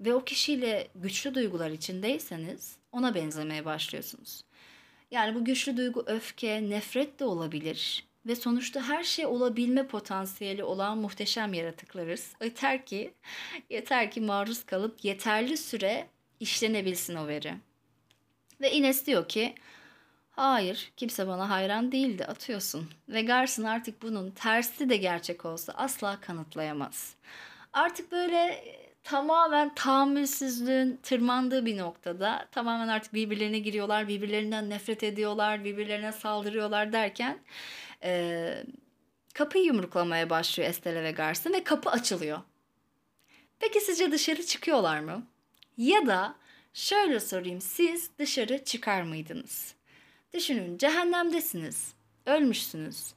ve 0.00 0.14
o 0.14 0.24
kişiyle 0.24 0.88
güçlü 0.94 1.34
duygular 1.34 1.70
içindeyseniz 1.70 2.76
ona 2.92 3.14
benzemeye 3.14 3.64
başlıyorsunuz. 3.64 4.45
Yani 5.10 5.34
bu 5.34 5.44
güçlü 5.44 5.76
duygu 5.76 6.04
öfke, 6.06 6.70
nefret 6.70 7.20
de 7.20 7.24
olabilir 7.24 8.06
ve 8.26 8.36
sonuçta 8.36 8.88
her 8.88 9.04
şey 9.04 9.26
olabilme 9.26 9.86
potansiyeli 9.86 10.64
olan 10.64 10.98
muhteşem 10.98 11.54
yaratıklarız. 11.54 12.32
Yeter 12.42 12.86
ki 12.86 13.14
yeter 13.70 14.10
ki 14.10 14.20
maruz 14.20 14.64
kalıp 14.64 15.04
yeterli 15.04 15.56
süre 15.56 16.06
işlenebilsin 16.40 17.14
o 17.14 17.26
veri. 17.26 17.54
Ve 18.60 18.72
Ines 18.72 19.06
diyor 19.06 19.28
ki 19.28 19.54
hayır 20.30 20.92
kimse 20.96 21.26
bana 21.26 21.50
hayran 21.50 21.92
değildi 21.92 22.24
atıyorsun. 22.24 22.90
Ve 23.08 23.22
Garson 23.22 23.64
artık 23.64 24.02
bunun 24.02 24.30
tersi 24.30 24.88
de 24.88 24.96
gerçek 24.96 25.44
olsa 25.44 25.72
asla 25.76 26.20
kanıtlayamaz. 26.20 27.14
Artık 27.72 28.12
böyle 28.12 28.64
tamamen 29.06 29.74
tahammülsüzlüğün 29.74 30.96
tırmandığı 31.02 31.66
bir 31.66 31.78
noktada 31.78 32.48
tamamen 32.52 32.88
artık 32.88 33.14
birbirlerine 33.14 33.58
giriyorlar, 33.58 34.08
birbirlerinden 34.08 34.70
nefret 34.70 35.02
ediyorlar, 35.02 35.64
birbirlerine 35.64 36.12
saldırıyorlar 36.12 36.92
derken 36.92 37.38
e, 38.02 38.64
kapıyı 39.34 39.64
yumruklamaya 39.64 40.30
başlıyor 40.30 40.70
Estelle 40.70 41.02
ve 41.02 41.12
Garson 41.12 41.52
ve 41.52 41.64
kapı 41.64 41.90
açılıyor. 41.90 42.38
Peki 43.58 43.80
sizce 43.80 44.12
dışarı 44.12 44.46
çıkıyorlar 44.46 45.00
mı? 45.00 45.26
Ya 45.76 46.06
da 46.06 46.36
şöyle 46.74 47.20
sorayım 47.20 47.60
siz 47.60 48.10
dışarı 48.18 48.64
çıkar 48.64 49.02
mıydınız? 49.02 49.74
Düşünün 50.34 50.78
cehennemdesiniz, 50.78 51.94
ölmüşsünüz. 52.26 53.14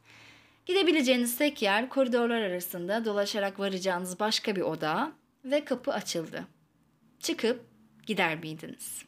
Gidebileceğiniz 0.66 1.38
tek 1.38 1.62
yer 1.62 1.90
koridorlar 1.90 2.42
arasında 2.42 3.06
dolaşarak 3.06 3.60
varacağınız 3.60 4.20
başka 4.20 4.56
bir 4.56 4.62
oda 4.62 5.20
ve 5.46 5.66
kapı 5.66 5.94
açıldı. 5.94 6.48
Çıkıp 7.20 7.66
gider 8.06 8.40
miydiniz? 8.40 9.06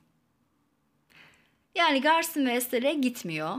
Yani 1.76 2.02
Garson 2.02 2.46
ve 2.46 2.52
Estelle 2.52 2.94
gitmiyor. 2.94 3.56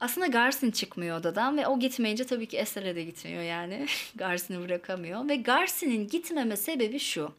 Aslında 0.00 0.26
Garsin 0.26 0.70
çıkmıyor 0.70 1.20
odadan 1.20 1.56
ve 1.56 1.66
o 1.66 1.78
gitmeyince 1.78 2.26
tabii 2.26 2.46
ki 2.48 2.56
Estelle 2.56 2.96
de 2.96 3.04
gitmiyor 3.04 3.42
yani. 3.42 3.86
Garsin'i 4.14 4.60
bırakamıyor 4.60 5.28
ve 5.28 5.36
Garsin'in 5.36 6.08
gitmeme 6.08 6.56
sebebi 6.56 6.98
şu. 6.98 7.32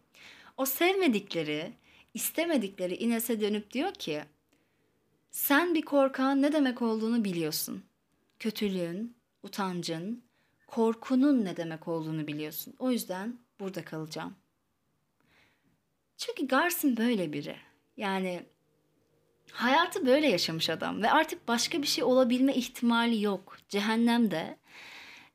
O 0.57 0.65
sevmedikleri, 0.65 1.73
istemedikleri 2.13 2.95
Ines'e 2.95 3.41
dönüp 3.41 3.71
diyor 3.71 3.93
ki 3.93 4.23
sen 5.31 5.75
bir 5.75 5.81
korkağın 5.81 6.41
ne 6.41 6.53
demek 6.53 6.81
olduğunu 6.81 7.23
biliyorsun. 7.23 7.83
Kötülüğün, 8.39 9.15
utancın, 9.43 10.23
korkunun 10.67 11.45
ne 11.45 11.57
demek 11.57 11.87
olduğunu 11.87 12.27
biliyorsun. 12.27 12.75
O 12.79 12.91
yüzden 12.91 13.39
burada 13.59 13.85
kalacağım. 13.85 14.35
Çünkü 16.17 16.47
Garsin 16.47 16.97
böyle 16.97 17.33
biri. 17.33 17.55
Yani 17.97 18.43
hayatı 19.51 20.05
böyle 20.05 20.27
yaşamış 20.27 20.69
adam 20.69 21.01
ve 21.01 21.11
artık 21.11 21.47
başka 21.47 21.81
bir 21.81 21.87
şey 21.87 22.03
olabilme 22.03 22.53
ihtimali 22.53 23.21
yok 23.21 23.57
cehennemde. 23.69 24.57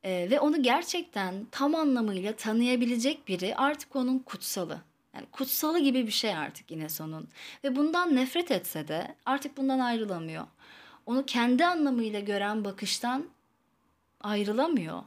Ee, 0.04 0.28
ve 0.30 0.40
onu 0.40 0.62
gerçekten 0.62 1.46
tam 1.50 1.74
anlamıyla 1.74 2.36
tanıyabilecek 2.36 3.28
biri 3.28 3.56
artık 3.56 3.96
onun 3.96 4.18
kutsalı. 4.18 4.80
Yani 5.14 5.26
kutsalı 5.32 5.78
gibi 5.78 6.06
bir 6.06 6.12
şey 6.12 6.36
artık 6.36 6.70
yine 6.70 6.88
sonun. 6.88 7.28
Ve 7.64 7.76
bundan 7.76 8.16
nefret 8.16 8.50
etse 8.50 8.88
de 8.88 9.14
artık 9.26 9.56
bundan 9.56 9.78
ayrılamıyor. 9.78 10.46
Onu 11.06 11.26
kendi 11.26 11.66
anlamıyla 11.66 12.20
gören 12.20 12.64
bakıştan 12.64 13.24
ayrılamıyor. 14.20 15.02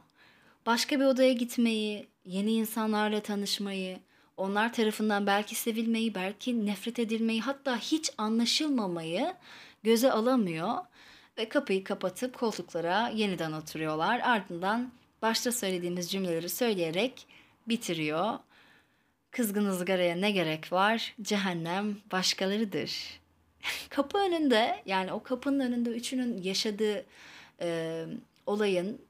Başka 0.66 1.00
bir 1.00 1.04
odaya 1.04 1.32
gitmeyi, 1.32 2.08
yeni 2.28 2.52
insanlarla 2.52 3.20
tanışmayı, 3.20 3.98
onlar 4.36 4.72
tarafından 4.72 5.26
belki 5.26 5.54
sevilmeyi, 5.54 6.14
belki 6.14 6.66
nefret 6.66 6.98
edilmeyi, 6.98 7.40
hatta 7.40 7.76
hiç 7.78 8.10
anlaşılmamayı 8.18 9.34
göze 9.82 10.12
alamıyor 10.12 10.74
ve 11.38 11.48
kapıyı 11.48 11.84
kapatıp 11.84 12.38
koltuklara 12.38 13.08
yeniden 13.08 13.52
oturuyorlar. 13.52 14.20
Ardından 14.20 14.92
başta 15.22 15.52
söylediğimiz 15.52 16.10
cümleleri 16.10 16.48
söyleyerek 16.48 17.26
bitiriyor. 17.68 18.38
Kızgın 19.30 19.66
ızgaraya 19.66 20.16
ne 20.16 20.30
gerek 20.30 20.72
var? 20.72 21.14
Cehennem 21.22 21.96
başkalarıdır. 22.12 23.20
Kapı 23.88 24.18
önünde 24.18 24.82
yani 24.86 25.12
o 25.12 25.22
kapının 25.22 25.60
önünde 25.60 25.90
üçünün 25.90 26.42
yaşadığı 26.42 27.06
e, 27.60 28.04
olayın 28.46 29.00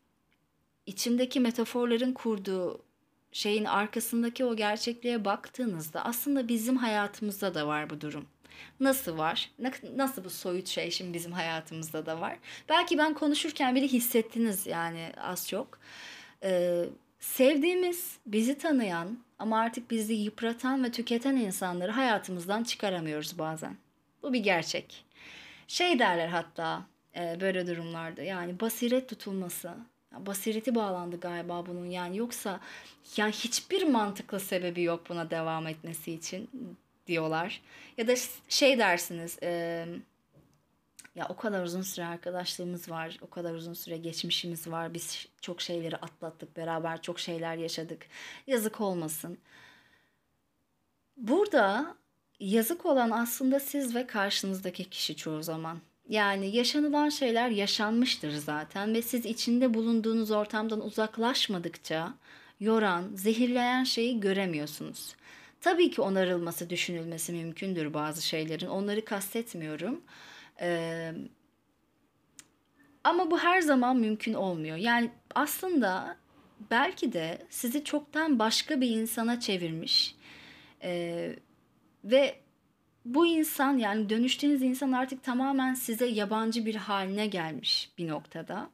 içindeki 0.87 1.41
metaforların 1.41 2.13
kurduğu 2.13 2.88
şeyin 3.33 3.65
arkasındaki 3.65 4.45
o 4.45 4.57
gerçekliğe 4.57 5.25
baktığınızda 5.25 6.05
aslında 6.05 6.49
bizim 6.49 6.77
hayatımızda 6.77 7.55
da 7.55 7.67
var 7.67 7.91
bu 7.91 8.01
durum. 8.01 8.27
Nasıl 8.81 9.19
var? 9.19 9.51
Nasıl 9.97 10.25
bu 10.25 10.31
soyut 10.31 10.69
şey 10.69 10.91
şimdi 10.91 11.15
bizim 11.15 11.33
hayatımızda 11.33 12.07
da 12.07 12.21
var? 12.21 12.39
Belki 12.69 12.99
ben 12.99 13.15
konuşurken 13.15 13.75
bile 13.75 13.87
hissettiniz 13.87 14.67
yani 14.67 15.13
az 15.17 15.49
çok. 15.49 15.79
Ee, 16.43 16.85
sevdiğimiz, 17.21 18.19
bizi 18.27 18.59
tanıyan 18.59 19.19
ama 19.39 19.59
artık 19.61 19.91
bizi 19.91 20.15
yıpratan 20.15 20.85
ve 20.85 20.91
tüketen 20.91 21.37
insanları 21.37 21.93
hayatımızdan 21.93 22.65
çıkaramıyoruz 22.65 23.39
bazen. 23.39 23.77
Bu 24.23 24.33
bir 24.33 24.41
gerçek. 24.41 25.05
Şey 25.69 25.99
derler 25.99 26.29
hatta 26.29 26.87
e, 27.17 27.41
böyle 27.41 27.67
durumlarda 27.67 28.23
yani 28.23 28.61
basiret 28.61 29.09
tutulması. 29.09 29.75
Basireti 30.13 30.75
bağlandı 30.75 31.21
galiba 31.21 31.67
bunun 31.67 31.87
yani 31.87 32.17
yoksa 32.17 32.61
yani 33.17 33.33
hiçbir 33.33 33.87
mantıklı 33.87 34.41
sebebi 34.41 34.83
yok 34.83 35.09
buna 35.09 35.31
devam 35.31 35.67
etmesi 35.67 36.13
için 36.13 36.51
diyorlar. 37.07 37.61
Ya 37.97 38.09
da 38.09 38.15
şey 38.49 38.79
dersiniz 38.79 39.39
e, 39.43 39.87
ya 41.15 41.27
o 41.29 41.37
kadar 41.37 41.65
uzun 41.65 41.83
süre 41.83 42.05
arkadaşlığımız 42.05 42.91
var, 42.91 43.19
o 43.23 43.31
kadar 43.31 43.55
uzun 43.55 43.75
süre 43.75 43.97
geçmişimiz 43.97 44.71
var. 44.71 44.95
Biz 44.95 45.27
çok 45.41 45.61
şeyleri 45.61 45.97
atlattık 45.97 46.57
beraber, 46.57 47.03
çok 47.03 47.21
şeyler 47.21 47.57
yaşadık. 47.57 48.07
Yazık 48.47 48.81
olmasın. 48.81 49.39
Burada 51.17 51.97
yazık 52.41 52.87
olan 52.87 53.11
aslında 53.11 53.61
siz 53.61 53.95
ve 53.95 54.07
karşınızdaki 54.07 54.91
kişi 54.91 55.17
çoğu 55.17 55.43
zaman. 55.43 55.81
Yani 56.09 56.57
yaşanılan 56.57 57.09
şeyler 57.09 57.51
yaşanmıştır 57.51 58.31
zaten 58.31 58.95
ve 58.95 59.03
siz 59.03 59.27
içinde 59.27 59.75
bulunduğunuz 59.75 60.31
ortamdan 60.31 60.85
uzaklaşmadıkça 60.85 62.15
yoran, 62.61 63.05
zehirleyen 63.15 63.85
şeyi 63.85 64.21
göremiyorsunuz. 64.21 65.15
Tabii 65.61 65.91
ki 65.91 66.01
onarılması, 66.01 66.71
düşünülmesi 66.71 67.33
mümkündür 67.33 67.95
bazı 67.95 68.27
şeylerin. 68.27 68.67
Onları 68.67 69.05
kastetmiyorum. 69.05 70.01
Ee, 70.61 71.13
ama 73.05 73.31
bu 73.31 73.39
her 73.39 73.61
zaman 73.61 73.97
mümkün 73.97 74.35
olmuyor. 74.35 74.77
Yani 74.77 75.11
aslında 75.35 76.17
belki 76.71 77.13
de 77.13 77.47
sizi 77.51 77.85
çoktan 77.85 78.39
başka 78.39 78.81
bir 78.81 78.91
insana 78.91 79.41
çevirmiş 79.41 80.15
ee, 80.83 81.37
ve 82.05 82.41
bu 83.05 83.27
insan 83.27 83.79
yani 83.79 84.11
dönüştüğünüz 84.11 84.63
insan 84.63 84.93
artık 84.93 85.25
tamamen 85.25 85.75
size 85.75 86.07
yabancı 86.07 86.67
bir 86.67 86.75
haline 86.75 87.27
gelmiş 87.27 87.91
bir 87.99 88.09
noktada. 88.09 88.71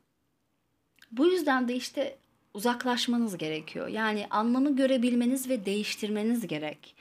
Bu 1.13 1.27
yüzden 1.27 1.69
de 1.69 1.77
işte 1.77 2.17
uzaklaşmanız 2.55 3.39
gerekiyor. 3.39 3.89
Yani 3.89 4.27
anlamı 4.31 4.77
görebilmeniz 4.77 5.49
ve 5.49 5.67
değiştirmeniz 5.67 6.47
gerek. 6.47 6.95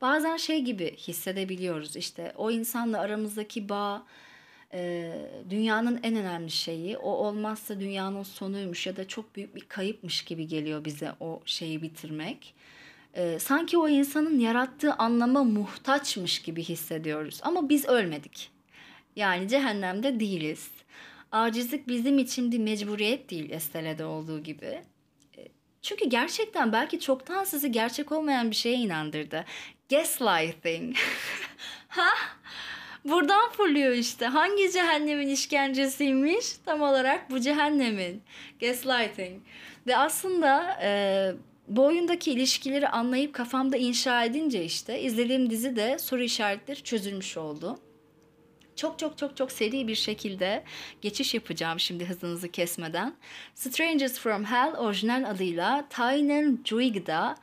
Bazen 0.00 0.36
şey 0.36 0.62
gibi 0.62 0.96
hissedebiliyoruz 0.96 1.96
işte 1.96 2.32
o 2.36 2.50
insanla 2.50 3.00
aramızdaki 3.00 3.68
bağ 3.68 4.06
e, 4.72 5.12
dünyanın 5.50 6.00
en 6.02 6.16
önemli 6.16 6.50
şeyi. 6.50 6.98
O 6.98 7.10
olmazsa 7.10 7.80
dünyanın 7.80 8.22
sonuymuş 8.22 8.86
ya 8.86 8.96
da 8.96 9.08
çok 9.08 9.36
büyük 9.36 9.54
bir 9.54 9.60
kayıpmış 9.60 10.22
gibi 10.22 10.48
geliyor 10.48 10.84
bize 10.84 11.12
o 11.20 11.40
şeyi 11.44 11.82
bitirmek. 11.82 12.54
E, 13.14 13.38
sanki 13.38 13.78
o 13.78 13.88
insanın 13.88 14.38
yarattığı 14.38 14.94
anlama 14.94 15.44
muhtaçmış 15.44 16.42
gibi 16.42 16.62
hissediyoruz. 16.62 17.40
Ama 17.42 17.68
biz 17.68 17.88
ölmedik. 17.88 18.50
Yani 19.16 19.48
cehennemde 19.48 20.20
değiliz. 20.20 20.70
Acizlik 21.32 21.88
bizim 21.88 22.18
için 22.18 22.52
bir 22.52 22.58
mecburiyet 22.58 23.30
değil 23.30 23.50
Estele'de 23.50 24.04
olduğu 24.04 24.42
gibi. 24.42 24.82
Çünkü 25.82 26.08
gerçekten 26.08 26.72
belki 26.72 27.00
çoktan 27.00 27.44
sizi 27.44 27.72
gerçek 27.72 28.12
olmayan 28.12 28.50
bir 28.50 28.56
şeye 28.56 28.76
inandırdı. 28.76 29.44
Gaslighting. 29.90 30.96
ha? 31.88 32.08
Buradan 33.04 33.50
fırlıyor 33.50 33.92
işte. 33.92 34.26
Hangi 34.26 34.72
cehennemin 34.72 35.28
işkencesiymiş? 35.28 36.46
Tam 36.64 36.82
olarak 36.82 37.30
bu 37.30 37.40
cehennemin. 37.40 38.22
Gaslighting. 38.60 39.42
Ve 39.86 39.96
aslında 39.96 40.78
e, 40.82 40.90
bu 41.70 41.84
oyundaki 41.84 42.32
ilişkileri 42.32 42.88
anlayıp 42.88 43.34
kafamda 43.34 43.76
inşa 43.76 44.24
edince 44.24 44.64
işte 44.64 45.00
izlediğim 45.00 45.50
dizi 45.50 45.76
de 45.76 45.98
soru 45.98 46.22
işaretleri 46.22 46.82
çözülmüş 46.82 47.36
oldu 47.36 47.78
çok 48.80 48.98
çok 48.98 49.18
çok 49.18 49.36
çok 49.36 49.52
seri 49.52 49.88
bir 49.88 49.94
şekilde 49.94 50.64
geçiş 51.00 51.34
yapacağım 51.34 51.80
şimdi 51.80 52.04
hızınızı 52.04 52.48
kesmeden. 52.48 53.14
Strangers 53.54 54.18
from 54.18 54.44
Hell 54.44 54.76
orijinal 54.76 55.30
adıyla 55.30 55.86
Tainen 55.90 56.58
Juigda 56.64 57.36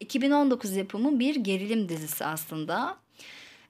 2019 0.00 0.76
yapımı 0.76 1.18
bir 1.18 1.36
gerilim 1.36 1.88
dizisi 1.88 2.24
aslında. 2.24 2.96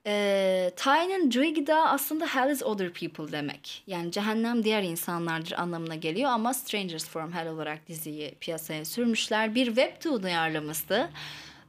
E, 0.07 0.73
Tainen 0.77 1.31
Juigda 1.31 1.89
aslında 1.89 2.27
Hell 2.27 2.51
is 2.51 2.63
other 2.63 2.93
people 2.93 3.33
demek. 3.33 3.83
Yani 3.87 4.13
cehennem 4.13 4.65
diğer 4.65 4.83
insanlardır 4.83 5.53
anlamına 5.53 5.95
geliyor 5.95 6.31
ama 6.31 6.55
Strangers 6.55 7.09
from 7.09 7.33
Hell 7.33 7.49
olarak 7.49 7.89
diziyi 7.89 8.35
piyasaya 8.41 8.85
sürmüşler. 8.85 9.55
Bir 9.55 9.67
webtoon 9.67 10.23
uyarlaması. 10.23 11.09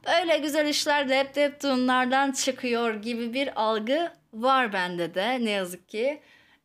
Böyle 0.06 0.38
güzel 0.38 0.68
işler 0.68 1.08
de 1.08 1.18
hep 1.18 1.26
webtoonlardan 1.26 2.32
çıkıyor 2.32 2.94
gibi 2.94 3.34
bir 3.34 3.62
algı 3.62 4.12
var 4.32 4.72
bende 4.72 5.14
de 5.14 5.44
ne 5.44 5.50
yazık 5.50 5.88
ki. 5.88 6.20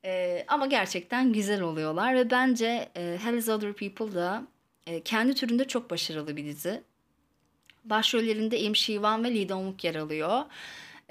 E, 0.06 0.46
ama 0.48 0.66
gerçekten 0.66 1.34
güzel 1.34 1.62
oluyorlar 1.62 2.16
ve 2.16 2.32
bence 2.32 2.90
e, 2.98 3.18
Hell 3.24 3.34
is 3.34 3.50
Other 3.50 3.74
People 3.74 4.16
da 4.16 4.44
e, 4.88 5.02
kendi 5.04 5.36
türünde 5.36 5.68
çok 5.68 5.90
başarılı 5.90 6.38
bir 6.38 6.46
dizi. 6.46 6.84
Başrollerinde 7.86 8.60
Im 8.60 8.74
Shi-wan 8.74 9.24
ve 9.24 9.36
Lee 9.36 9.48
Dong-wook 9.48 9.86
yer 9.86 9.96
alıyor. 9.96 10.42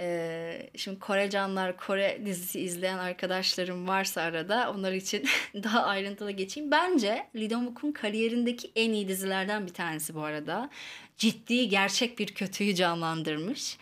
Ee, 0.00 0.70
şimdi 0.76 0.98
Kore 0.98 1.30
canlar, 1.30 1.76
Kore 1.76 2.20
dizisi 2.24 2.61
izleyen 2.61 2.98
arkadaşlarım 2.98 3.88
varsa 3.88 4.22
arada 4.22 4.72
onlar 4.76 4.92
için 4.92 5.24
daha 5.54 5.84
ayrıntılı 5.84 6.30
geçeyim. 6.30 6.70
Bence 6.70 7.26
Lee 7.37 7.50
Dong-wook'un 7.50 7.92
kariyerindeki 7.92 8.70
en 8.76 8.92
iyi 8.92 9.08
dizilerden 9.08 9.66
bir 9.66 9.72
tanesi 9.72 10.14
bu 10.14 10.22
arada. 10.22 10.70
Ciddi, 11.16 11.68
gerçek 11.68 12.18
bir 12.18 12.26
kötüyü 12.26 12.74
canlandırmış. 12.74 13.78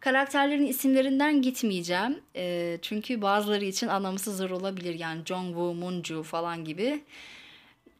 Karakterlerin 0.00 0.66
isimlerinden 0.66 1.42
gitmeyeceğim. 1.42 2.20
E, 2.36 2.78
çünkü 2.82 3.22
bazıları 3.22 3.64
için 3.64 3.88
anlaması 3.88 4.36
zor 4.36 4.50
olabilir. 4.50 4.98
Yani 4.98 5.22
Jongwoo, 5.24 5.74
Moonju 5.74 6.22
falan 6.22 6.64
gibi. 6.64 7.00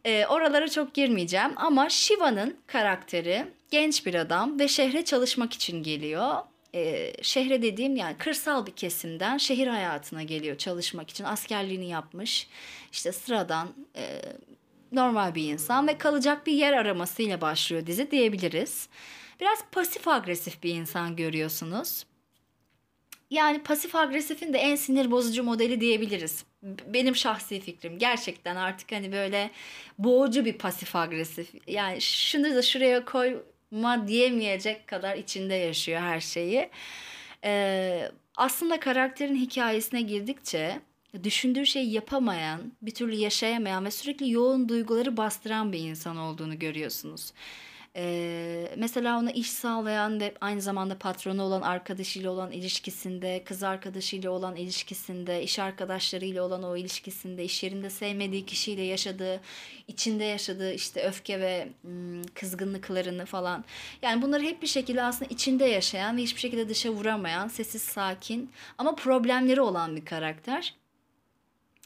E, 0.05 0.27
oralara 0.27 0.69
çok 0.69 0.95
girmeyeceğim. 0.95 1.53
Ama 1.57 1.89
Shiva'nın 1.89 2.57
karakteri 2.67 3.47
genç 3.71 4.07
bir 4.07 4.15
adam 4.15 4.59
ve 4.59 4.69
şehre 4.69 5.05
çalışmak 5.05 5.53
için 5.53 5.83
geliyor. 5.83 6.35
E, 6.77 7.13
şehre 7.23 7.63
dediğim 7.63 7.97
yani 7.97 8.17
kırsal 8.19 8.67
bir 8.67 8.73
kesimden 8.73 9.39
şehir 9.39 9.67
hayatına 9.67 10.23
geliyor 10.23 10.59
çalışmak 10.59 11.11
için. 11.11 11.25
Askerliğini 11.25 11.89
yapmış. 11.89 12.49
İşte 12.93 13.13
sıradan 13.13 13.69
e, 13.97 14.23
normal 14.93 15.35
bir 15.35 15.53
insan 15.53 15.89
ve 15.89 15.99
kalacak 15.99 16.47
bir 16.47 16.53
yer 16.53 16.73
aramasıyla 16.73 17.41
başlıyor 17.41 17.87
dizi 17.87 18.11
diyebiliriz. 18.11 18.89
Biraz 19.41 19.59
pasif 19.73 20.09
agresif 20.09 20.63
bir 20.63 20.75
insan 20.75 21.17
görüyorsunuz. 21.17 22.07
Yani 23.31 23.63
pasif 23.63 23.95
agresifin 23.95 24.53
de 24.53 24.59
en 24.59 24.77
sinir 24.77 25.11
bozucu 25.11 25.43
modeli 25.43 25.81
diyebiliriz. 25.81 26.45
Benim 26.63 27.17
şahsi 27.17 27.61
fikrim. 27.61 27.99
Gerçekten 27.99 28.57
artık 28.57 28.93
hani 28.93 29.13
böyle 29.13 29.51
boğucu 29.99 30.45
bir 30.45 30.59
pasif 30.59 30.97
agresif. 30.97 31.49
Yani 31.67 32.01
şunu 32.01 32.55
da 32.55 32.63
şuraya 32.63 33.05
koyma 33.71 34.09
diyemeyecek 34.09 34.87
kadar 34.87 35.17
içinde 35.17 35.55
yaşıyor 35.55 36.01
her 36.01 36.21
şeyi. 36.21 36.71
Ee, 37.45 38.11
aslında 38.37 38.81
karakterin 38.81 39.37
hikayesine 39.37 40.03
girdikçe 40.03 40.81
düşündüğü 41.25 41.67
şeyi 41.67 41.93
yapamayan, 41.93 42.73
bir 42.83 42.95
türlü 42.95 43.15
yaşayamayan 43.15 43.85
ve 43.85 43.91
sürekli 43.91 44.31
yoğun 44.31 44.69
duyguları 44.69 45.17
bastıran 45.17 45.73
bir 45.73 45.79
insan 45.79 46.17
olduğunu 46.17 46.59
görüyorsunuz. 46.59 47.33
Ee, 47.99 48.69
mesela 48.77 49.19
ona 49.19 49.31
iş 49.31 49.51
sağlayan 49.51 50.21
ve 50.21 50.35
aynı 50.41 50.61
zamanda 50.61 50.99
patronu 50.99 51.43
olan 51.43 51.63
arkadaşıyla 51.63 52.31
olan 52.31 52.53
ilişkisinde, 52.53 53.43
kız 53.45 53.63
arkadaşıyla 53.63 54.31
olan 54.31 54.57
ilişkisinde, 54.57 55.43
iş 55.43 55.59
arkadaşlarıyla 55.59 56.43
olan 56.43 56.63
o 56.63 56.77
ilişkisinde, 56.77 57.45
iş 57.45 57.63
yerinde 57.63 57.91
sevmediği 57.91 58.47
kişiyle 58.47 58.83
yaşadığı, 58.83 59.41
içinde 59.89 60.25
yaşadığı 60.25 60.73
işte 60.73 61.03
öfke 61.03 61.41
ve 61.41 61.69
ım, 61.85 62.23
kızgınlıklarını 62.35 63.27
falan. 63.27 63.65
Yani 64.03 64.23
bunları 64.23 64.43
hep 64.43 64.63
bir 64.63 64.67
şekilde 64.67 65.03
aslında 65.03 65.31
içinde 65.31 65.65
yaşayan 65.65 66.17
ve 66.17 66.23
hiçbir 66.23 66.41
şekilde 66.41 66.69
dışa 66.69 66.91
vuramayan, 66.91 67.49
sessiz, 67.49 67.83
sakin 67.83 68.51
ama 68.79 68.95
problemleri 68.95 69.61
olan 69.61 69.97
bir 69.97 70.05
karakter. 70.05 70.75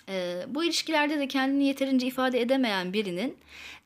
Ee, 0.08 0.44
bu 0.48 0.64
ilişkilerde 0.64 1.18
de 1.18 1.28
kendini 1.28 1.64
yeterince 1.64 2.06
ifade 2.06 2.40
edemeyen 2.40 2.92
birinin 2.92 3.36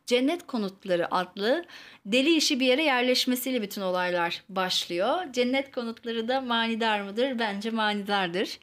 Cennet 0.07 0.47
Konutları 0.47 1.15
adlı 1.15 1.65
deli 2.07 2.37
işi 2.37 2.61
bir 2.61 2.67
yere 2.67 2.83
yerleşmesiyle 2.83 3.63
bütün 3.63 3.83
olaylar 3.83 4.43
başlıyor. 4.49 5.33
Cennet 5.33 5.71
Konutları 5.71 6.29
da 6.29 6.41
manidar 6.41 7.01
mıdır? 7.01 7.39
Bence 7.39 7.71
manidardır. 7.71 8.59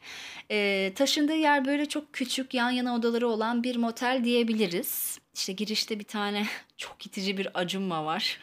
Ee, 0.50 0.92
taşındığı 0.94 1.34
yer 1.34 1.64
böyle 1.64 1.86
çok 1.86 2.12
küçük 2.12 2.54
yan 2.54 2.70
yana 2.70 2.94
odaları 2.94 3.28
olan 3.28 3.62
bir 3.62 3.76
motel 3.76 4.20
diyebiliriz. 4.24 5.18
İşte 5.34 5.52
girişte 5.52 5.98
bir 5.98 6.04
tane 6.04 6.46
çok 6.76 7.06
itici 7.06 7.38
bir 7.38 7.48
acunma 7.54 8.04
var. 8.04 8.38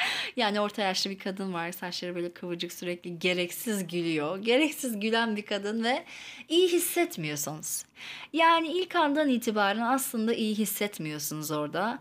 yani 0.36 0.60
orta 0.60 0.82
yaşlı 0.82 1.10
bir 1.10 1.18
kadın 1.18 1.52
var. 1.52 1.72
Saçları 1.72 2.14
böyle 2.14 2.32
kıvırcık 2.32 2.72
sürekli 2.72 3.18
gereksiz 3.18 3.86
gülüyor. 3.86 4.38
Gereksiz 4.38 5.00
gülen 5.00 5.36
bir 5.36 5.46
kadın 5.46 5.84
ve 5.84 6.04
iyi 6.48 6.68
hissetmiyorsunuz. 6.68 7.84
Yani 8.32 8.68
ilk 8.68 8.96
andan 8.96 9.28
itibaren 9.28 9.86
aslında 9.86 10.34
iyi 10.34 10.54
hissetmiyorsunuz 10.54 11.50
orada. 11.50 11.98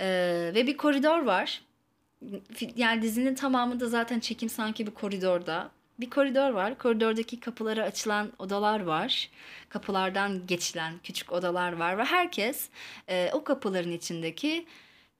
Ee, 0.00 0.50
ve 0.54 0.66
bir 0.66 0.76
koridor 0.76 1.22
var. 1.22 1.62
Yani 2.76 3.02
dizinin 3.02 3.34
tamamı 3.34 3.80
da 3.80 3.88
zaten 3.88 4.20
çekim 4.20 4.48
sanki 4.48 4.86
bir 4.86 4.94
koridorda. 4.94 5.70
Bir 6.00 6.10
koridor 6.10 6.50
var. 6.50 6.78
Koridordaki 6.78 7.40
kapıları 7.40 7.82
açılan 7.82 8.32
odalar 8.38 8.80
var. 8.80 9.30
Kapılardan 9.68 10.46
geçilen 10.46 10.94
küçük 11.02 11.32
odalar 11.32 11.72
var 11.72 11.98
ve 11.98 12.04
herkes 12.04 12.68
e, 13.08 13.30
o 13.32 13.44
kapıların 13.44 13.92
içindeki 13.92 14.66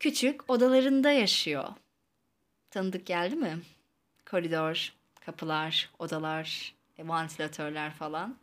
küçük 0.00 0.50
odalarında 0.50 1.10
yaşıyor. 1.10 1.68
Tanıdık 2.70 3.06
geldi 3.06 3.36
mi? 3.36 3.58
Koridor, 4.30 4.92
kapılar, 5.20 5.90
odalar, 5.98 6.75
vantilatörler 6.98 7.90
falan. 7.92 8.36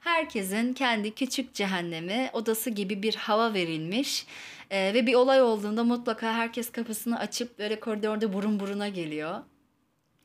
Herkesin 0.00 0.72
kendi 0.72 1.14
küçük 1.14 1.54
cehennemi, 1.54 2.30
odası 2.32 2.70
gibi 2.70 3.02
bir 3.02 3.14
hava 3.14 3.54
verilmiş. 3.54 4.26
Ee, 4.70 4.94
ve 4.94 5.06
bir 5.06 5.14
olay 5.14 5.42
olduğunda 5.42 5.84
mutlaka 5.84 6.34
herkes 6.34 6.72
kapısını 6.72 7.18
açıp 7.18 7.58
böyle 7.58 7.80
koridorda 7.80 8.32
burun 8.32 8.60
buruna 8.60 8.88
geliyor. 8.88 9.40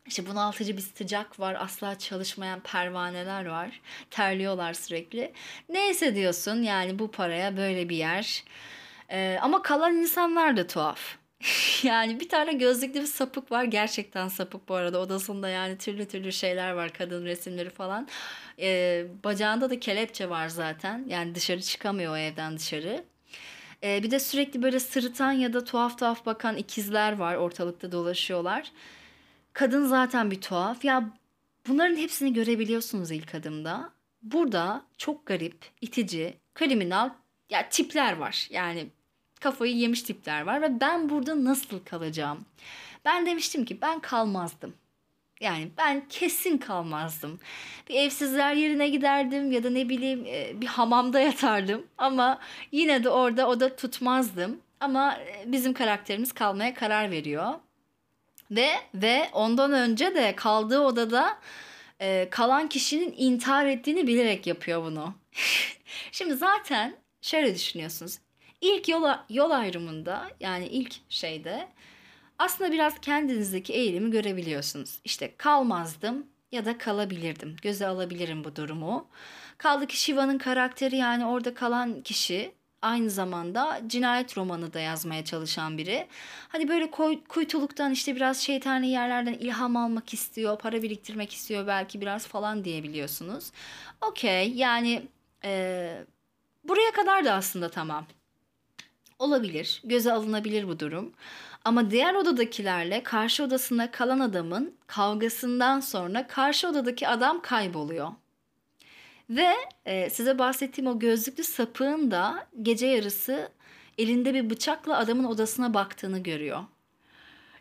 İşte 0.06 0.28
bunaltıcı 0.28 0.78
bir 0.78 0.82
sıcak 0.82 1.40
var. 1.40 1.58
Asla 1.60 2.00
çalışmayan 2.00 2.60
pervaneler 2.60 3.46
var. 3.46 3.82
Terliyorlar 4.10 4.74
sürekli. 4.74 5.34
Neyse 5.70 6.16
diyorsun 6.16 6.64
yani 6.64 7.00
bu 7.00 7.12
paraya 7.12 7.58
böyle 7.58 7.90
bir 7.90 7.96
yer. 7.96 8.44
Ee, 9.10 9.40
ama 9.42 9.62
kalan 9.62 9.96
insanlar 9.96 10.58
da 10.58 10.68
tuhaf. 10.68 11.18
yani 11.84 12.20
bir 12.20 12.30
tane 12.30 12.54
gözlüklü 12.54 13.02
bir 13.02 13.06
sapık 13.06 13.52
var. 13.52 13.64
Gerçekten 13.64 14.28
sapık 14.28 14.70
bu 14.70 14.76
arada. 14.76 15.00
Odasında 15.00 15.50
yani 15.50 15.78
türlü 15.78 16.06
türlü 16.06 16.32
şeyler 16.32 16.72
var. 16.72 16.94
Kadın 16.94 17.26
resimleri 17.26 17.70
falan. 17.70 18.08
Ee, 18.60 19.06
bacağında 19.24 19.70
da 19.70 19.80
kelepçe 19.80 20.30
var 20.30 20.48
zaten. 20.48 21.06
Yani 21.08 21.36
dışarı 21.36 21.62
çıkamıyor 21.62 22.14
o 22.14 22.18
evden 22.18 22.58
dışarı. 22.58 23.04
Ee, 23.84 24.04
bir 24.04 24.12
de 24.12 24.20
sürekli 24.20 24.62
böyle 24.62 24.80
sırıtan 24.80 25.32
ya 25.32 25.54
da 25.54 25.64
tuhaf 25.64 25.98
tuhaf 25.98 26.26
bakan 26.26 26.58
ikizler 26.58 27.18
var. 27.18 27.36
Ortalıkta 27.36 27.92
dolaşıyorlar. 27.92 28.72
Kadın 29.54 29.86
zaten 29.86 30.32
bir 30.32 30.42
tuhaf. 30.42 30.86
Ya 30.86 31.10
bunların 31.68 31.96
hepsini 31.96 32.34
görebiliyorsunuz 32.34 33.12
ilk 33.12 33.36
adımda. 33.36 33.90
Burada 34.22 34.86
çok 34.98 35.26
garip, 35.26 35.66
itici, 35.82 36.38
kriminal 36.56 37.10
ya 37.50 37.70
tipler 37.70 38.18
var. 38.18 38.48
Yani 38.52 38.88
kafayı 39.46 39.76
yemiş 39.76 40.02
tipler 40.02 40.42
var 40.42 40.62
ve 40.62 40.80
ben 40.80 41.10
burada 41.10 41.44
nasıl 41.44 41.80
kalacağım? 41.80 42.46
Ben 43.06 43.26
demiştim 43.26 43.66
ki 43.66 43.82
ben 43.82 44.00
kalmazdım. 44.00 44.74
Yani 45.42 45.70
ben 45.78 46.08
kesin 46.10 46.58
kalmazdım. 46.58 47.40
Bir 47.90 47.96
evsizler 47.96 48.54
yerine 48.54 48.90
giderdim 48.90 49.52
ya 49.52 49.64
da 49.64 49.70
ne 49.70 49.90
bileyim 49.90 50.26
e, 50.28 50.62
bir 50.62 50.68
hamamda 50.68 51.20
yatardım. 51.20 51.88
Ama 51.98 52.40
yine 52.72 53.04
de 53.04 53.10
orada 53.10 53.48
oda 53.48 53.76
tutmazdım. 53.76 54.62
Ama 54.80 55.16
e, 55.16 55.52
bizim 55.52 55.74
karakterimiz 55.74 56.32
kalmaya 56.32 56.74
karar 56.74 57.12
veriyor. 57.12 57.54
Ve 58.52 58.70
ve 58.94 59.30
ondan 59.34 59.74
önce 59.74 60.16
de 60.16 60.36
kaldığı 60.36 60.80
odada 60.80 61.38
e, 62.00 62.28
kalan 62.32 62.70
kişinin 62.70 63.14
intihar 63.18 63.66
ettiğini 63.66 64.08
bilerek 64.08 64.48
yapıyor 64.48 64.84
bunu. 64.84 65.14
Şimdi 66.12 66.36
zaten 66.36 66.96
şöyle 67.22 67.56
düşünüyorsunuz. 67.56 68.20
İlk 68.62 68.90
yol, 68.90 69.04
yol 69.30 69.52
ayrımında 69.52 70.32
yani 70.40 70.68
ilk 70.68 70.96
şeyde 71.10 71.68
aslında 72.40 72.72
biraz 72.72 73.00
kendinizdeki 73.02 73.74
eğilimi 73.74 74.12
görebiliyorsunuz. 74.12 75.00
İşte 75.04 75.36
kalmazdım 75.38 76.28
ya 76.52 76.66
da 76.66 76.78
kalabilirdim. 76.78 77.56
Göze 77.62 77.88
alabilirim 77.88 78.44
bu 78.44 78.56
durumu. 78.56 79.08
Kaldı 79.58 79.88
ki 79.88 80.00
Shiva'nın 80.00 80.38
karakteri 80.38 80.96
yani 80.98 81.26
orada 81.26 81.54
kalan 81.54 82.02
kişi 82.02 82.52
aynı 82.82 83.10
zamanda 83.10 83.82
cinayet 83.88 84.38
romanı 84.38 84.74
da 84.74 84.80
yazmaya 84.80 85.26
çalışan 85.26 85.78
biri. 85.78 86.08
Hani 86.50 86.68
böyle 86.68 86.92
koy, 86.92 87.24
kuytuluktan 87.24 87.92
işte 87.92 88.16
biraz 88.16 88.38
şeytani 88.42 88.88
yerlerden 88.90 89.34
ilham 89.34 89.78
almak 89.78 90.14
istiyor, 90.14 90.60
para 90.60 90.82
biriktirmek 90.82 91.34
istiyor 91.34 91.68
belki 91.68 92.02
biraz 92.02 92.28
falan 92.28 92.64
diyebiliyorsunuz. 92.66 93.52
Okey 94.02 94.52
yani 94.54 95.08
e, 95.44 96.06
buraya 96.64 96.92
kadar 96.92 97.26
da 97.26 97.34
aslında 97.34 97.70
tamam. 97.72 98.06
Olabilir, 99.20 99.82
göze 99.84 100.14
alınabilir 100.14 100.68
bu 100.68 100.80
durum. 100.80 101.14
Ama 101.66 101.92
diğer 101.92 102.14
odadakilerle 102.14 103.04
karşı 103.04 103.44
odasında 103.44 103.92
kalan 103.92 104.20
adamın 104.20 104.76
kavgasından 104.88 105.80
sonra 105.80 106.28
karşı 106.28 106.68
odadaki 106.68 107.08
adam 107.08 107.42
kayboluyor. 107.42 108.12
Ve 109.30 109.54
e, 109.86 110.10
size 110.10 110.40
bahsettiğim 110.40 110.92
o 110.92 111.00
gözlüklü 111.00 111.44
sapığın 111.44 112.12
da 112.12 112.48
gece 112.62 112.88
yarısı 112.88 113.52
elinde 113.98 114.34
bir 114.34 114.50
bıçakla 114.50 114.98
adamın 114.98 115.24
odasına 115.24 115.74
baktığını 115.74 116.20
görüyor. 116.20 116.64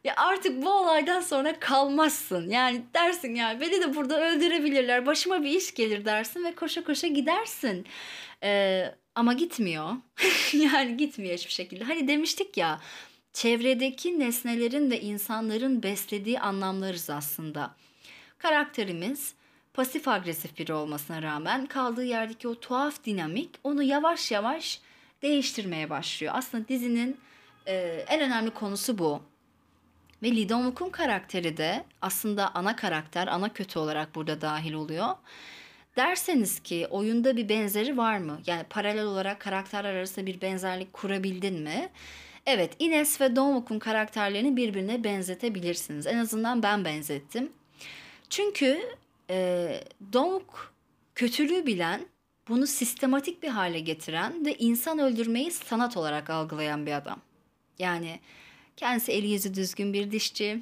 Ya 0.05 0.15
artık 0.17 0.63
bu 0.63 0.71
olaydan 0.71 1.21
sonra 1.21 1.61
kalmazsın. 1.61 2.51
Yani 2.51 2.83
dersin 2.95 3.35
yani 3.35 3.61
beni 3.61 3.81
de 3.83 3.95
burada 3.97 4.21
öldürebilirler. 4.21 5.07
Başıma 5.07 5.43
bir 5.43 5.51
iş 5.51 5.75
gelir 5.75 6.05
dersin 6.05 6.45
ve 6.45 6.55
koşa 6.55 6.85
koşa 6.85 7.07
gidersin. 7.07 7.87
Ee, 8.43 8.95
ama 9.15 9.33
gitmiyor. 9.33 9.97
yani 10.53 10.97
gitmiyor 10.97 11.37
hiçbir 11.37 11.53
şekilde. 11.53 11.85
Hani 11.85 12.09
demiştik 12.09 12.57
ya 12.57 12.81
çevredeki 13.33 14.21
nesnelerin 14.21 14.91
ve 14.91 15.01
insanların 15.01 15.83
beslediği 15.83 16.41
anlamlarız 16.41 17.11
aslında. 17.11 17.75
Karakterimiz 18.39 19.35
pasif 19.75 20.09
agresif 20.09 20.59
biri 20.59 20.73
olmasına 20.73 21.23
rağmen 21.23 21.67
kaldığı 21.67 22.05
yerdeki 22.05 22.49
o 22.49 22.55
tuhaf 22.55 23.05
dinamik 23.05 23.51
onu 23.65 23.83
yavaş 23.83 24.31
yavaş 24.31 24.81
değiştirmeye 25.23 25.91
başlıyor. 25.91 26.33
Aslında 26.37 26.69
dizinin 26.69 27.21
e, 27.67 27.75
en 28.09 28.21
önemli 28.21 28.51
konusu 28.51 28.99
bu. 28.99 29.23
Ve 30.23 30.37
Lee 30.37 30.49
Dong-wook'un 30.49 30.91
karakteri 30.91 31.57
de 31.57 31.85
aslında 32.03 32.55
ana 32.55 32.77
karakter, 32.77 33.27
ana 33.27 33.53
kötü 33.53 33.79
olarak 33.79 34.15
burada 34.15 34.41
dahil 34.41 34.73
oluyor. 34.73 35.09
Derseniz 35.97 36.61
ki 36.61 36.87
oyunda 36.91 37.37
bir 37.37 37.49
benzeri 37.49 37.97
var 37.97 38.19
mı? 38.19 38.41
Yani 38.47 38.65
paralel 38.71 39.05
olarak 39.05 39.41
karakterler 39.41 39.95
arasında 39.95 40.27
bir 40.27 40.41
benzerlik 40.41 40.93
kurabildin 40.93 41.63
mi? 41.63 41.89
Evet, 42.47 42.77
Ines 42.79 43.21
ve 43.21 43.25
Dong-wook'un 43.25 43.79
karakterlerini 43.79 44.57
birbirine 44.57 45.05
benzetebilirsiniz. 45.05 46.07
En 46.07 46.19
azından 46.19 46.63
ben 46.63 46.85
benzettim. 46.85 47.53
Çünkü 48.31 48.81
e, 49.31 49.69
Dong 50.13 50.43
kötülüğü 51.15 51.67
bilen, 51.67 52.07
bunu 52.49 52.67
sistematik 52.67 53.43
bir 53.43 53.49
hale 53.49 53.81
getiren 53.81 54.47
ve 54.47 54.55
insan 54.55 54.99
öldürmeyi 54.99 55.51
sanat 55.51 55.97
olarak 55.97 56.31
algılayan 56.31 56.87
bir 56.87 56.93
adam. 56.93 57.21
Yani 57.79 58.21
kendisi 58.77 59.13
eli 59.13 59.29
yüzü 59.29 59.55
düzgün 59.55 59.93
bir 59.93 60.11
dişçi, 60.11 60.61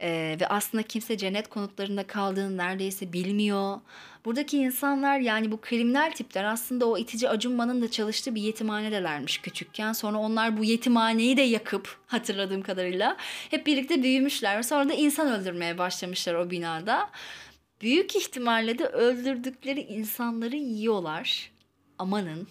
ee, 0.00 0.36
ve 0.40 0.46
aslında 0.48 0.82
kimse 0.82 1.16
cennet 1.16 1.48
konutlarında 1.48 2.06
kaldığını 2.06 2.56
neredeyse 2.56 3.12
bilmiyor. 3.12 3.80
Buradaki 4.24 4.58
insanlar 4.58 5.18
yani 5.18 5.52
bu 5.52 5.60
kriminal 5.60 6.10
tipler 6.10 6.44
aslında 6.44 6.86
o 6.86 6.98
itici 6.98 7.28
acunmanın 7.28 7.82
da 7.82 7.90
çalıştığı 7.90 8.34
bir 8.34 8.42
yetimhanedelermiş 8.42 9.38
küçükken. 9.38 9.92
Sonra 9.92 10.18
onlar 10.18 10.58
bu 10.58 10.64
yetimhaneyi 10.64 11.36
de 11.36 11.42
yakıp 11.42 11.98
hatırladığım 12.06 12.62
kadarıyla 12.62 13.16
hep 13.50 13.66
birlikte 13.66 14.02
büyümüşler. 14.02 14.62
Sonra 14.62 14.88
da 14.88 14.94
insan 14.94 15.40
öldürmeye 15.40 15.78
başlamışlar 15.78 16.34
o 16.34 16.50
binada. 16.50 17.10
Büyük 17.80 18.16
ihtimalle 18.16 18.78
de 18.78 18.86
öldürdükleri 18.86 19.80
insanları 19.80 20.56
yiyorlar. 20.56 21.50
Amanın. 21.98 22.48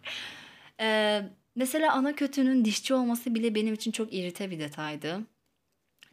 ee, 0.80 1.22
mesela 1.56 1.92
ana 1.92 2.14
kötünün 2.14 2.64
dişçi 2.64 2.94
olması 2.94 3.34
bile 3.34 3.54
benim 3.54 3.74
için 3.74 3.92
çok 3.92 4.14
irite 4.14 4.50
bir 4.50 4.58
detaydı. 4.58 5.20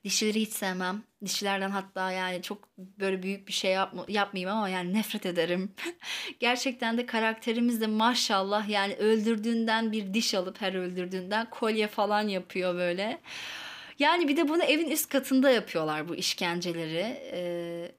Dişileri 0.05 0.41
hiç 0.41 0.49
sevmem. 0.49 1.03
Dişilerden 1.25 1.69
hatta 1.69 2.11
yani 2.11 2.41
çok 2.41 2.77
böyle 2.77 3.23
büyük 3.23 3.47
bir 3.47 3.53
şey 3.53 3.71
yapma, 3.71 4.05
yapmayayım 4.07 4.57
ama 4.57 4.69
yani 4.69 4.93
nefret 4.93 5.25
ederim. 5.25 5.71
Gerçekten 6.39 6.97
de 6.97 7.05
karakterimiz 7.05 7.81
de 7.81 7.87
maşallah 7.87 8.69
yani 8.69 8.95
öldürdüğünden 8.95 9.91
bir 9.91 10.13
diş 10.13 10.33
alıp 10.33 10.61
her 10.61 10.73
öldürdüğünden 10.73 11.49
kolye 11.49 11.87
falan 11.87 12.27
yapıyor 12.27 12.75
böyle. 12.75 13.21
Yani 13.99 14.27
bir 14.27 14.37
de 14.37 14.47
bunu 14.47 14.63
evin 14.63 14.89
üst 14.89 15.09
katında 15.09 15.49
yapıyorlar 15.49 16.09
bu 16.09 16.15
işkenceleri. 16.15 17.19
Ee, 17.31 17.91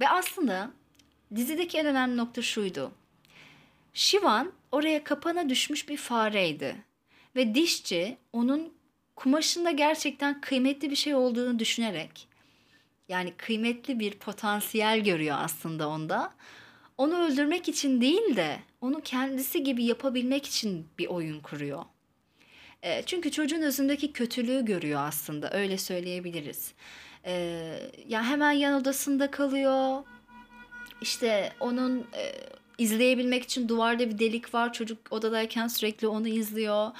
ve 0.00 0.08
aslında 0.08 0.70
dizideki 1.34 1.78
en 1.78 1.86
önemli 1.86 2.16
nokta 2.16 2.42
şuydu. 2.42 2.92
Şivan 3.94 4.52
oraya 4.72 5.04
kapana 5.04 5.48
düşmüş 5.48 5.88
bir 5.88 5.96
fareydi. 5.96 6.76
Ve 7.36 7.54
dişçi 7.54 8.16
onun 8.32 8.75
kumaşında 9.16 9.70
gerçekten 9.70 10.40
kıymetli 10.40 10.90
bir 10.90 10.96
şey 10.96 11.14
olduğunu 11.14 11.58
düşünerek 11.58 12.28
yani 13.08 13.32
kıymetli 13.36 14.00
bir 14.00 14.12
potansiyel 14.12 15.00
görüyor 15.00 15.36
aslında 15.40 15.88
onda. 15.88 16.32
Onu 16.98 17.18
öldürmek 17.18 17.68
için 17.68 18.00
değil 18.00 18.36
de 18.36 18.58
onu 18.80 19.00
kendisi 19.00 19.62
gibi 19.62 19.84
yapabilmek 19.84 20.46
için 20.46 20.86
bir 20.98 21.06
oyun 21.06 21.40
kuruyor. 21.40 21.84
E, 22.82 23.02
çünkü 23.02 23.30
çocuğun 23.30 23.62
özündeki 23.62 24.12
kötülüğü 24.12 24.64
görüyor 24.64 25.00
aslında 25.00 25.50
öyle 25.52 25.78
söyleyebiliriz. 25.78 26.72
E, 27.24 27.32
ya 28.08 28.24
hemen 28.24 28.52
yan 28.52 28.80
odasında 28.80 29.30
kalıyor. 29.30 30.02
İşte 31.00 31.52
onun 31.60 31.98
e, 31.98 32.32
izleyebilmek 32.78 33.42
için 33.42 33.68
duvarda 33.68 34.10
bir 34.10 34.18
delik 34.18 34.54
var. 34.54 34.72
Çocuk 34.72 34.98
odadayken 35.10 35.68
sürekli 35.68 36.08
onu 36.08 36.28
izliyor. 36.28 36.90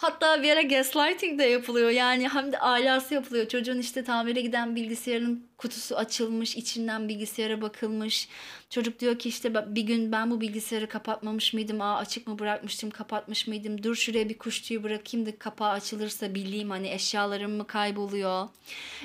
Hatta 0.00 0.42
bir 0.42 0.50
ara 0.50 0.62
gaslighting 0.62 1.38
de 1.38 1.44
yapılıyor. 1.44 1.90
Yani 1.90 2.28
hem 2.28 2.52
de 2.52 2.58
alası 2.58 3.14
yapılıyor. 3.14 3.48
Çocuğun 3.48 3.78
işte 3.78 4.04
tamire 4.04 4.40
giden 4.40 4.76
bilgisayarın 4.76 5.49
kutusu 5.60 5.96
açılmış. 5.96 6.56
içinden 6.56 7.08
bilgisayara 7.08 7.62
bakılmış. 7.62 8.28
Çocuk 8.70 9.00
diyor 9.00 9.18
ki 9.18 9.28
işte 9.28 9.74
bir 9.74 9.82
gün 9.82 10.12
ben 10.12 10.30
bu 10.30 10.40
bilgisayarı 10.40 10.88
kapatmamış 10.88 11.54
mıydım? 11.54 11.80
Aa 11.80 11.96
açık 11.96 12.26
mı 12.26 12.38
bırakmıştım? 12.38 12.90
Kapatmış 12.90 13.46
mıydım? 13.46 13.82
Dur 13.82 13.94
şuraya 13.94 14.28
bir 14.28 14.38
kuş 14.38 14.60
tüyü 14.60 14.82
bırakayım 14.82 15.26
da 15.26 15.38
kapağı 15.38 15.70
açılırsa 15.70 16.34
bileyim 16.34 16.70
hani 16.70 16.90
eşyalarım 16.90 17.52
mı 17.52 17.66
kayboluyor? 17.66 18.48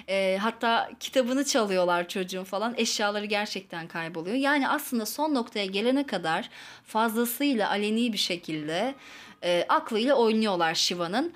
E, 0.08 0.38
hatta 0.42 0.92
kitabını 1.00 1.46
çalıyorlar 1.46 2.08
çocuğun 2.08 2.44
falan. 2.44 2.74
Eşyaları 2.78 3.26
gerçekten 3.26 3.88
kayboluyor. 3.88 4.36
Yani 4.36 4.68
aslında 4.70 5.06
son 5.06 5.34
noktaya 5.34 5.66
gelene 5.66 6.06
kadar 6.06 6.50
fazlasıyla 6.86 7.70
aleni 7.70 8.14
bir 8.14 8.18
şekilde 8.18 8.96
e, 9.44 9.66
aklıyla 9.70 10.16
oynuyorlar 10.16 10.76
Shiva'nın. 10.76 11.34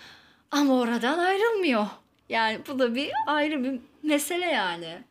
Ama 0.51 0.79
oradan 0.79 1.19
ayrılmıyor. 1.19 1.87
Yani 2.29 2.59
bu 2.67 2.79
da 2.79 2.95
bir 2.95 3.11
ayrı 3.27 3.63
bir 3.63 3.79
mesele 4.03 4.45
yani. 4.45 5.08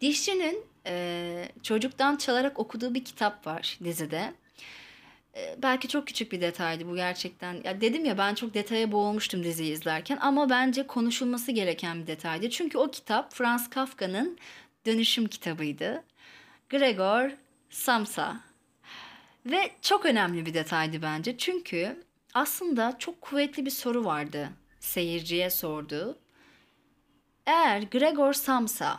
Dişçinin 0.00 0.66
e, 0.86 1.48
çocuktan 1.62 2.16
çalarak 2.16 2.58
okuduğu 2.58 2.94
bir 2.94 3.04
kitap 3.04 3.46
var 3.46 3.78
dizide. 3.84 4.34
E, 5.36 5.56
belki 5.62 5.88
çok 5.88 6.06
küçük 6.06 6.32
bir 6.32 6.40
detaydı 6.40 6.88
bu 6.88 6.96
gerçekten. 6.96 7.60
Ya 7.64 7.80
dedim 7.80 8.04
ya 8.04 8.18
ben 8.18 8.34
çok 8.34 8.54
detaya 8.54 8.92
boğulmuştum 8.92 9.44
diziyi 9.44 9.72
izlerken 9.72 10.18
ama 10.20 10.50
bence 10.50 10.86
konuşulması 10.86 11.52
gereken 11.52 12.02
bir 12.02 12.06
detaydı. 12.06 12.50
Çünkü 12.50 12.78
o 12.78 12.90
kitap 12.90 13.34
Franz 13.34 13.70
Kafka'nın 13.70 14.38
dönüşüm 14.86 15.26
kitabıydı. 15.26 16.04
Gregor 16.68 17.30
Samsa 17.70 18.40
ve 19.46 19.70
çok 19.82 20.06
önemli 20.06 20.46
bir 20.46 20.54
detaydı 20.54 21.02
bence. 21.02 21.38
Çünkü 21.38 22.04
aslında 22.34 22.98
çok 22.98 23.20
kuvvetli 23.20 23.66
bir 23.66 23.70
soru 23.70 24.04
vardı 24.04 24.50
seyirciye 24.80 25.50
sordu. 25.50 26.18
Eğer 27.46 27.82
Gregor 27.82 28.32
Samsa 28.32 28.98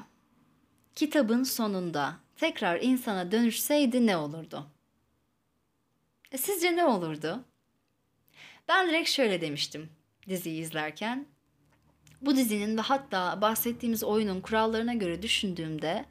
kitabın 0.96 1.44
sonunda 1.44 2.16
tekrar 2.36 2.82
insana 2.82 3.32
dönüşseydi 3.32 4.08
ne 4.08 4.18
olurdu? 4.18 4.68
E 6.32 6.38
sizce 6.38 6.76
ne 6.76 6.86
olurdu? 6.86 7.44
Ben 8.68 8.88
direkt 8.90 9.10
şöyle 9.10 9.42
demiştim 9.42 9.90
diziyi 10.30 10.62
izlerken. 10.62 11.26
Bu 12.22 12.36
dizinin 12.36 12.78
ve 12.78 12.82
hatta 12.82 13.42
bahsettiğimiz 13.42 14.04
oyunun 14.04 14.42
kurallarına 14.42 14.94
göre 14.94 15.22
düşündüğümde 15.22 16.06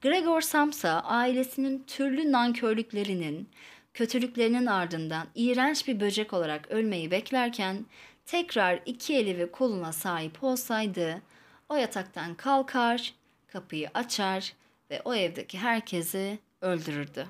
Gregor 0.00 0.40
Samsa 0.40 1.00
ailesinin 1.00 1.84
türlü 1.86 2.32
nankörlüklerinin, 2.32 3.48
kötülüklerinin 3.94 4.66
ardından 4.66 5.26
iğrenç 5.34 5.88
bir 5.88 6.00
böcek 6.00 6.32
olarak 6.32 6.70
ölmeyi 6.70 7.10
beklerken 7.10 7.86
tekrar 8.26 8.80
iki 8.86 9.16
eli 9.16 9.38
ve 9.38 9.50
koluna 9.50 9.92
sahip 9.92 10.44
olsaydı 10.44 11.22
o 11.68 11.76
yataktan 11.76 12.34
kalkar, 12.34 13.14
kapıyı 13.50 13.90
açar 13.94 14.52
ve 14.90 15.02
o 15.04 15.14
evdeki 15.14 15.58
herkesi 15.58 16.38
öldürürdü. 16.60 17.26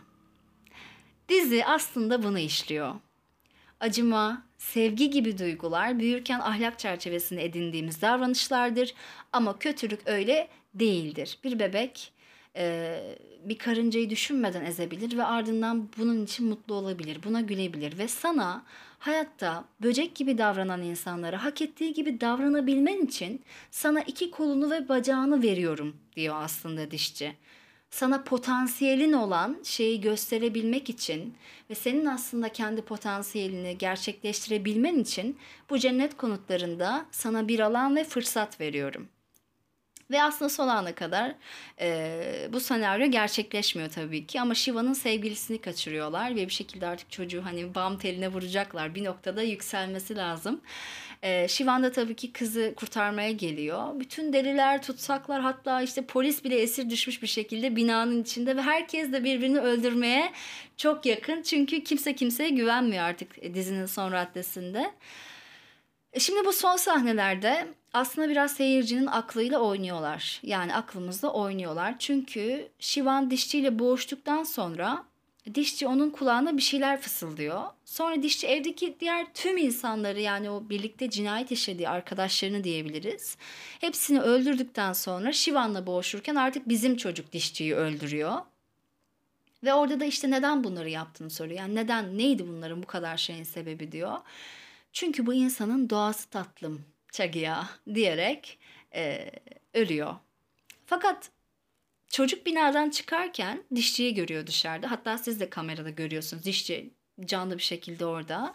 Dizi 1.29 1.65
aslında 1.65 2.23
bunu 2.23 2.39
işliyor. 2.39 2.95
Acıma, 3.81 4.47
sevgi 4.59 5.11
gibi 5.11 5.39
duygular 5.39 5.99
büyürken 5.99 6.41
ahlak 6.41 6.79
çerçevesinde 6.79 7.45
edindiğimiz 7.45 8.03
davranışlardır 8.03 8.95
ama 9.33 9.59
kötülük 9.59 10.01
öyle 10.07 10.49
değildir. 10.75 11.39
Bir 11.45 11.59
bebek 11.59 12.13
e, 12.57 13.01
bir 13.45 13.59
karıncayı 13.59 14.11
düşünmeden 14.11 14.65
ezebilir 14.65 15.17
ve 15.17 15.25
ardından 15.25 15.89
bunun 15.99 16.25
için 16.25 16.47
mutlu 16.47 16.75
olabilir, 16.75 17.19
buna 17.25 17.41
gülebilir 17.41 17.99
ve 17.99 18.09
sana 18.09 18.65
hayatta 18.99 19.65
böcek 19.83 20.15
gibi 20.15 20.39
davranan 20.39 20.83
insanlara 20.83 21.45
hak 21.45 21.63
ettiği 21.63 21.93
gibi 21.93 22.21
davranabilmen 22.21 23.07
için 23.07 23.43
sana 23.71 24.01
iki 24.01 24.31
kolunu 24.31 24.71
ve 24.71 24.89
bacağını 24.89 25.43
veriyorum 25.43 25.97
diyor 26.17 26.35
aslında 26.39 26.91
dişçi. 26.91 27.37
Sana 27.91 28.23
potansiyelin 28.23 29.13
olan 29.13 29.59
şeyi 29.65 30.01
gösterebilmek 30.01 30.91
için 30.91 31.35
ve 31.71 31.75
senin 31.75 32.07
aslında 32.07 32.49
kendi 32.49 32.83
potansiyelini 32.83 33.79
gerçekleştirebilmen 33.79 34.99
için 34.99 35.37
bu 35.71 35.79
cennet 35.79 36.17
konutlarında 36.17 37.07
sana 37.11 37.49
bir 37.49 37.61
alan 37.61 37.97
ve 37.97 38.05
fırsat 38.05 38.61
veriyorum.'' 38.61 39.20
Ve 40.11 40.23
aslında 40.23 40.49
son 40.49 40.69
ana 40.69 40.95
kadar 40.95 41.35
e, 41.81 42.49
bu 42.53 42.61
senaryo 42.61 43.07
gerçekleşmiyor 43.11 43.91
tabii 43.91 44.27
ki. 44.27 44.41
Ama 44.41 44.55
Shiva'nın 44.55 44.93
sevgilisini 44.93 45.61
kaçırıyorlar 45.61 46.37
ve 46.37 46.47
bir 46.47 46.53
şekilde 46.53 46.87
artık 46.87 47.11
çocuğu 47.11 47.45
hani 47.45 47.75
bam 47.75 47.99
teline 47.99 48.29
vuracaklar. 48.29 48.95
Bir 48.95 49.05
noktada 49.05 49.43
yükselmesi 49.43 50.17
lazım. 50.17 50.61
E, 51.23 51.49
Shivan 51.49 51.83
da 51.83 51.93
tabii 51.93 52.17
ki 52.17 52.33
kızı 52.33 52.73
kurtarmaya 52.77 53.31
geliyor. 53.31 54.01
Bütün 54.01 54.33
deliler, 54.33 54.83
tutsaklar 54.83 55.41
hatta 55.41 55.83
işte 55.83 56.07
polis 56.07 56.45
bile 56.45 56.61
esir 56.61 56.91
düşmüş 56.91 57.23
bir 57.23 57.27
şekilde 57.27 57.77
binanın 57.77 58.23
içinde 58.23 58.57
ve 58.57 58.63
herkes 58.63 59.13
de 59.13 59.25
birbirini 59.25 59.59
öldürmeye 59.59 60.33
çok 60.77 61.07
yakın. 61.07 61.43
Çünkü 61.43 61.85
kimse 61.85 62.15
kimseye 62.15 62.51
güvenmiyor 62.51 63.05
artık 63.05 63.55
dizinin 63.55 63.87
son 63.87 64.13
raddesinde. 64.13 64.91
E, 66.13 66.21
şimdi 66.21 66.45
bu 66.45 66.53
son 66.53 66.77
sahnelerde 66.77 67.69
aslında 67.93 68.29
biraz 68.29 68.53
seyircinin 68.53 69.07
aklıyla 69.07 69.59
oynuyorlar. 69.59 70.41
Yani 70.43 70.75
aklımızda 70.75 71.33
oynuyorlar. 71.33 71.99
Çünkü 71.99 72.69
Şivan 72.79 73.31
dişçiyle 73.31 73.79
boğuştuktan 73.79 74.45
sonra 74.45 75.05
dişçi 75.55 75.87
onun 75.87 76.11
kulağına 76.11 76.57
bir 76.57 76.63
şeyler 76.63 77.01
fısıldıyor. 77.01 77.63
Sonra 77.85 78.23
dişçi 78.23 78.47
evdeki 78.47 78.97
diğer 79.01 79.27
tüm 79.35 79.57
insanları 79.57 80.21
yani 80.21 80.51
o 80.51 80.69
birlikte 80.69 81.11
cinayet 81.11 81.53
işlediği 81.53 81.89
arkadaşlarını 81.89 82.65
diyebiliriz. 82.65 83.37
Hepsini 83.81 84.21
öldürdükten 84.21 84.93
sonra 84.93 85.33
Şivan'la 85.33 85.87
boğuşurken 85.87 86.35
artık 86.35 86.69
bizim 86.69 86.97
çocuk 86.97 87.33
dişçiyi 87.33 87.75
öldürüyor. 87.75 88.33
Ve 89.65 89.75
orada 89.75 90.01
da 90.01 90.05
işte 90.05 90.31
neden 90.31 90.65
bunları 90.65 90.91
yaptığını 90.91 91.31
soruyor. 91.31 91.59
Yani 91.59 91.75
neden, 91.75 92.19
neydi 92.19 92.49
bunların 92.49 92.83
bu 92.83 92.87
kadar 92.87 93.17
şeyin 93.17 93.45
sebebi 93.45 93.93
diyor. 93.93 94.17
Çünkü 94.93 95.27
bu 95.27 95.35
insanın 95.35 95.91
doğası 95.91 96.31
tatlım, 96.31 96.85
Çagiya 97.13 97.69
diyerek 97.95 98.59
e, 98.95 99.31
ölüyor. 99.75 100.15
Fakat 100.87 101.31
çocuk 102.09 102.47
binadan 102.47 102.91
çıkarken 102.91 103.65
dişçiyi 103.75 104.15
görüyor 104.15 104.47
dışarıda. 104.47 104.91
Hatta 104.91 105.19
siz 105.19 105.41
de 105.41 105.51
kamerada 105.51 105.91
görüyorsunuz. 105.91 106.45
Dişçi 106.45 106.91
canlı 107.25 107.59
bir 107.59 107.63
şekilde 107.63 108.07
orada. 108.07 108.55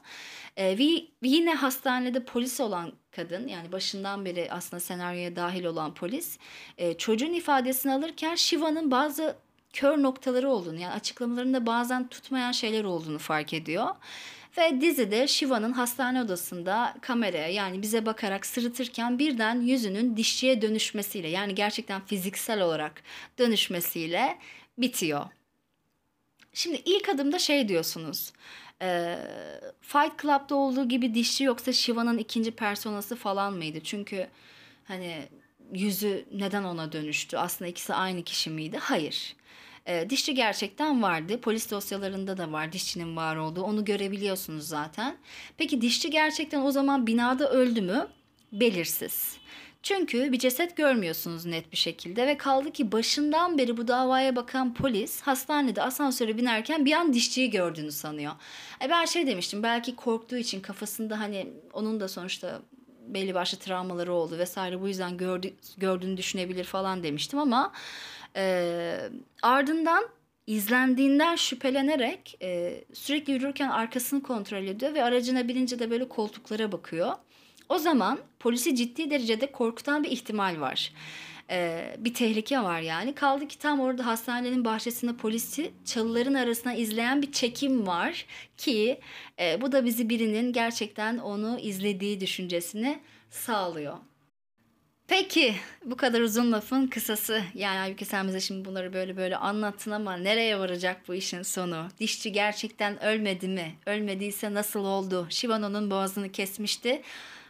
E, 0.57 0.77
ve 0.77 1.07
yine 1.21 1.53
hastanede 1.53 2.25
polis 2.25 2.59
olan 2.59 2.93
kadın 3.11 3.47
yani 3.47 3.71
başından 3.71 4.25
beri 4.25 4.47
aslında 4.51 4.79
senaryoya 4.79 5.35
dahil 5.35 5.65
olan 5.65 5.93
polis 5.93 6.37
e, 6.77 6.97
çocuğun 6.97 7.33
ifadesini 7.33 7.93
alırken 7.93 8.35
Shiva'nın 8.35 8.91
bazı 8.91 9.35
kör 9.73 10.03
noktaları 10.03 10.49
olduğunu 10.49 10.79
yani 10.79 10.93
açıklamalarında 10.93 11.65
bazen 11.65 12.07
tutmayan 12.07 12.51
şeyler 12.51 12.83
olduğunu 12.83 13.19
fark 13.19 13.53
ediyor. 13.53 13.87
Ve 14.57 14.81
dizide 14.81 15.27
Shiva'nın 15.27 15.73
hastane 15.73 16.21
odasında 16.21 16.95
kameraya 17.01 17.47
yani 17.47 17.81
bize 17.81 18.05
bakarak 18.05 18.45
sırıtırken 18.45 19.19
birden 19.19 19.61
yüzünün 19.61 20.17
dişçiye 20.17 20.61
dönüşmesiyle 20.61 21.27
yani 21.27 21.55
gerçekten 21.55 22.05
fiziksel 22.05 22.61
olarak 22.61 23.03
dönüşmesiyle 23.39 24.37
bitiyor. 24.77 25.25
Şimdi 26.53 26.81
ilk 26.85 27.09
adımda 27.09 27.39
şey 27.39 27.67
diyorsunuz. 27.67 28.33
Fight 29.81 30.21
Club'da 30.21 30.55
olduğu 30.55 30.89
gibi 30.89 31.13
dişçi 31.13 31.43
yoksa 31.43 31.73
Shiva'nın 31.73 32.17
ikinci 32.17 32.51
personası 32.51 33.15
falan 33.15 33.53
mıydı? 33.53 33.79
Çünkü 33.83 34.27
hani 34.85 35.27
yüzü 35.73 36.25
neden 36.31 36.63
ona 36.63 36.91
dönüştü? 36.91 37.37
Aslında 37.37 37.71
ikisi 37.71 37.93
aynı 37.93 38.23
kişi 38.23 38.49
miydi? 38.49 38.77
Hayır. 38.77 39.35
E, 39.85 40.09
dişçi 40.09 40.33
gerçekten 40.33 41.01
vardı. 41.03 41.41
Polis 41.41 41.71
dosyalarında 41.71 42.37
da 42.37 42.51
var 42.51 42.71
dişçinin 42.71 43.15
var 43.15 43.35
olduğu. 43.35 43.61
Onu 43.61 43.85
görebiliyorsunuz 43.85 44.67
zaten. 44.67 45.17
Peki 45.57 45.81
dişçi 45.81 46.09
gerçekten 46.09 46.61
o 46.61 46.71
zaman 46.71 47.07
binada 47.07 47.49
öldü 47.49 47.81
mü? 47.81 48.07
Belirsiz. 48.51 49.37
Çünkü 49.83 50.31
bir 50.31 50.39
ceset 50.39 50.77
görmüyorsunuz 50.77 51.45
net 51.45 51.71
bir 51.71 51.77
şekilde 51.77 52.27
ve 52.27 52.37
kaldı 52.37 52.71
ki 52.71 52.91
başından 52.91 53.57
beri 53.57 53.77
bu 53.77 53.87
davaya 53.87 54.35
bakan 54.35 54.73
polis 54.73 55.21
hastanede 55.21 55.81
asansöre 55.81 56.37
binerken 56.37 56.85
bir 56.85 56.93
an 56.93 57.13
dişçiyi 57.13 57.49
gördüğünü 57.49 57.91
sanıyor. 57.91 58.33
E 58.83 58.89
ben 58.89 59.05
şey 59.05 59.27
demiştim 59.27 59.63
belki 59.63 59.95
korktuğu 59.95 60.37
için 60.37 60.61
kafasında 60.61 61.19
hani 61.19 61.47
onun 61.73 61.99
da 61.99 62.07
sonuçta 62.07 62.61
belli 63.07 63.33
başlı 63.33 63.57
travmaları 63.57 64.13
oldu 64.13 64.37
vesaire 64.37 64.81
bu 64.81 64.87
yüzden 64.87 65.17
gördü, 65.17 65.53
gördüğünü 65.77 66.17
düşünebilir 66.17 66.63
falan 66.63 67.03
demiştim 67.03 67.39
ama 67.39 67.71
e, 68.35 68.97
ardından 69.41 70.05
izlendiğinden 70.47 71.35
şüphelenerek 71.35 72.37
e, 72.41 72.83
sürekli 72.93 73.33
yürürken 73.33 73.69
arkasını 73.69 74.23
kontrol 74.23 74.63
ediyor 74.63 74.93
ve 74.93 75.03
aracına 75.03 75.47
binince 75.47 75.79
de 75.79 75.89
böyle 75.89 76.09
koltuklara 76.09 76.71
bakıyor. 76.71 77.11
O 77.69 77.77
zaman 77.77 78.19
polisi 78.39 78.75
ciddi 78.75 79.09
derecede 79.09 79.51
korkutan 79.51 80.03
bir 80.03 80.11
ihtimal 80.11 80.59
var. 80.59 80.91
Ee, 81.49 81.95
bir 81.97 82.13
tehlike 82.13 82.59
var 82.59 82.79
yani. 82.79 83.15
Kaldı 83.15 83.47
ki 83.47 83.59
tam 83.59 83.79
orada 83.79 84.05
hastanenin 84.05 84.65
bahçesinde 84.65 85.17
polisi 85.17 85.71
çalıların 85.85 86.33
arasına 86.33 86.73
izleyen 86.73 87.21
bir 87.21 87.31
çekim 87.31 87.87
var 87.87 88.25
ki 88.57 88.99
e, 89.39 89.61
bu 89.61 89.71
da 89.71 89.85
bizi 89.85 90.09
birinin 90.09 90.53
gerçekten 90.53 91.17
onu 91.17 91.59
izlediği 91.59 92.19
düşüncesini 92.19 92.99
sağlıyor. 93.29 93.97
Peki 95.07 95.55
bu 95.85 95.97
kadar 95.97 96.21
uzun 96.21 96.51
lafın 96.51 96.87
kısası. 96.87 97.43
Yani 97.53 97.79
Aybüke 97.79 98.05
sen 98.05 98.27
bize 98.27 98.39
şimdi 98.39 98.65
bunları 98.65 98.93
böyle 98.93 99.17
böyle 99.17 99.37
anlattın 99.37 99.91
ama 99.91 100.17
nereye 100.17 100.59
varacak 100.59 101.07
bu 101.07 101.13
işin 101.15 101.41
sonu? 101.41 101.87
Dişçi 101.99 102.31
gerçekten 102.31 103.03
ölmedi 103.03 103.47
mi? 103.47 103.75
Ölmediyse 103.85 104.53
nasıl 104.53 104.85
oldu? 104.85 105.27
Shivano'nun 105.29 105.91
boğazını 105.91 106.31
kesmişti. 106.31 107.01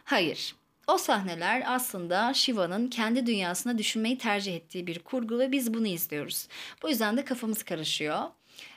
Hayır. 0.04 0.54
O 0.86 0.98
sahneler 0.98 1.62
aslında 1.66 2.34
Shiva'nın 2.34 2.88
kendi 2.88 3.26
dünyasına 3.26 3.78
düşünmeyi 3.78 4.18
tercih 4.18 4.56
ettiği 4.56 4.86
bir 4.86 4.98
kurgu 4.98 5.38
ve 5.38 5.52
biz 5.52 5.74
bunu 5.74 5.86
izliyoruz. 5.86 6.48
Bu 6.82 6.88
yüzden 6.88 7.16
de 7.16 7.24
kafamız 7.24 7.62
karışıyor. 7.62 8.22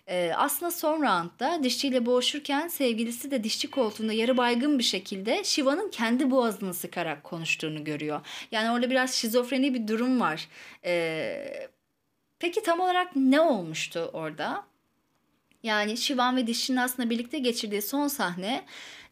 Ee, 0.07 0.31
aslında 0.35 0.71
son 0.71 1.01
roundda 1.01 1.63
dişçiyle 1.63 2.05
boğuşurken 2.05 2.67
sevgilisi 2.67 3.31
de 3.31 3.43
dişçi 3.43 3.71
koltuğunda 3.71 4.13
yarı 4.13 4.37
baygın 4.37 4.79
bir 4.79 4.83
şekilde 4.83 5.43
Shiva'nın 5.43 5.89
kendi 5.89 6.31
boğazını 6.31 6.73
sıkarak 6.73 7.23
konuştuğunu 7.23 7.83
görüyor. 7.83 8.21
Yani 8.51 8.71
orada 8.71 8.89
biraz 8.89 9.13
şizofreni 9.13 9.73
bir 9.73 9.87
durum 9.87 10.19
var. 10.19 10.47
Ee, 10.85 11.69
peki 12.39 12.63
tam 12.63 12.79
olarak 12.79 13.15
ne 13.15 13.41
olmuştu 13.41 14.09
orada? 14.13 14.65
Yani 15.63 15.97
Shivan 15.97 16.37
ve 16.37 16.47
dişçinin 16.47 16.77
aslında 16.77 17.09
birlikte 17.09 17.39
geçirdiği 17.39 17.81
son 17.81 18.07
sahne 18.07 18.65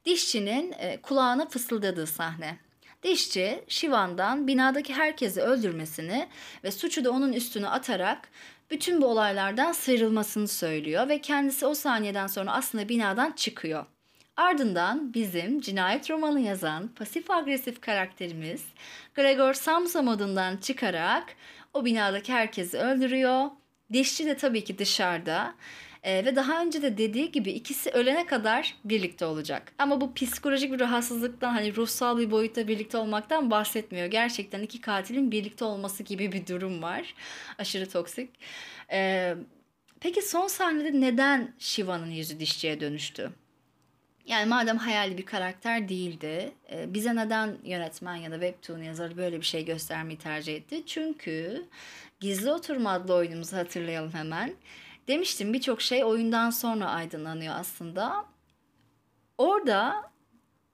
dişçinin 0.05 0.75
e, 0.77 1.01
kulağına 1.01 1.47
fısıldadığı 1.47 2.07
sahne. 2.07 2.66
Dişçi 3.03 3.63
Shivan'dan 3.67 4.47
binadaki 4.47 4.93
herkesi 4.93 5.41
öldürmesini 5.41 6.27
ve 6.63 6.71
suçu 6.71 7.05
da 7.05 7.11
onun 7.11 7.33
üstüne 7.33 7.69
atarak 7.69 8.29
bütün 8.71 9.01
bu 9.01 9.05
olaylardan 9.05 9.71
sıyrılmasını 9.71 10.47
söylüyor 10.47 11.09
ve 11.09 11.21
kendisi 11.21 11.65
o 11.65 11.73
saniyeden 11.73 12.27
sonra 12.27 12.51
aslında 12.53 12.89
binadan 12.89 13.31
çıkıyor. 13.31 13.85
Ardından 14.37 15.13
bizim 15.13 15.61
cinayet 15.61 16.09
romanı 16.09 16.39
yazan 16.39 16.87
pasif 16.87 17.31
agresif 17.31 17.81
karakterimiz 17.81 18.65
Gregor 19.15 19.53
Samsa 19.53 20.01
modundan 20.01 20.57
çıkarak 20.57 21.35
o 21.73 21.85
binadaki 21.85 22.33
herkesi 22.33 22.77
öldürüyor. 22.77 23.45
Dişçi 23.93 24.25
de 24.25 24.37
tabii 24.37 24.63
ki 24.63 24.77
dışarıda 24.77 25.55
ee, 26.03 26.25
ve 26.25 26.35
daha 26.35 26.61
önce 26.61 26.81
de 26.81 26.97
dediği 26.97 27.31
gibi 27.31 27.51
ikisi 27.51 27.89
ölene 27.89 28.25
kadar 28.25 28.75
birlikte 28.85 29.25
olacak. 29.25 29.73
Ama 29.77 30.01
bu 30.01 30.13
psikolojik 30.13 30.73
bir 30.73 30.79
rahatsızlıktan 30.79 31.53
hani 31.53 31.75
ruhsal 31.75 32.17
bir 32.17 32.31
boyutta 32.31 32.67
birlikte 32.67 32.97
olmaktan 32.97 33.51
bahsetmiyor. 33.51 34.05
Gerçekten 34.07 34.61
iki 34.61 34.81
katilin 34.81 35.31
birlikte 35.31 35.65
olması 35.65 36.03
gibi 36.03 36.31
bir 36.31 36.47
durum 36.47 36.81
var. 36.81 37.13
Aşırı 37.57 37.89
toksik. 37.89 38.29
Ee, 38.91 39.35
peki 39.99 40.21
son 40.21 40.47
sahnede 40.47 41.01
neden 41.01 41.53
Shiva'nın 41.59 42.11
yüzü 42.11 42.39
dişçiye 42.39 42.79
dönüştü? 42.79 43.31
Yani 44.27 44.45
madem 44.45 44.77
hayali 44.77 45.17
bir 45.17 45.25
karakter 45.25 45.89
değildi, 45.89 46.51
e, 46.71 46.93
bize 46.93 47.15
neden 47.15 47.57
yönetmen 47.63 48.15
ya 48.15 48.31
da 48.31 48.35
webtoon 48.35 48.81
yazarı 48.81 49.17
böyle 49.17 49.39
bir 49.39 49.45
şey 49.45 49.65
göstermeyi 49.65 50.17
tercih 50.17 50.55
etti? 50.55 50.83
Çünkü 50.85 51.65
Gizli 52.19 52.51
Oturma 52.51 52.91
adlı 52.91 53.13
oyunumuzu 53.13 53.57
hatırlayalım 53.57 54.13
hemen. 54.13 54.53
Demiştim 55.07 55.53
birçok 55.53 55.81
şey 55.81 56.03
oyundan 56.03 56.49
sonra 56.49 56.85
aydınlanıyor 56.89 57.55
aslında. 57.57 58.25
Orada 59.37 60.11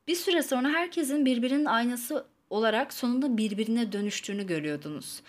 bir 0.08 0.16
süre 0.16 0.44
sonra 0.44 0.70
herkesin 0.70 1.26
birbirinin 1.26 1.66
aynası 1.66 2.26
olarak 2.50 2.94
sonunda 2.94 3.38
birbirine 3.38 3.92
dönüştüğünü 3.92 4.48
görüyordunuz. 4.48 5.22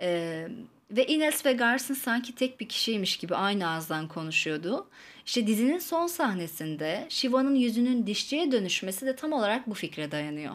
Ee, 0.00 0.48
ve 0.90 1.06
Ines 1.06 1.46
ve 1.46 1.52
Garson 1.52 1.94
sanki 1.94 2.34
tek 2.34 2.60
bir 2.60 2.68
kişiymiş 2.68 3.16
gibi 3.16 3.34
aynı 3.34 3.68
ağızdan 3.68 4.08
konuşuyordu. 4.08 4.88
İşte 5.26 5.46
dizinin 5.46 5.78
son 5.78 6.06
sahnesinde 6.06 7.06
Shiva'nın 7.08 7.54
yüzünün 7.54 8.06
dişçiye 8.06 8.52
dönüşmesi 8.52 9.06
de 9.06 9.16
tam 9.16 9.32
olarak 9.32 9.66
bu 9.66 9.74
fikre 9.74 10.10
dayanıyor. 10.10 10.54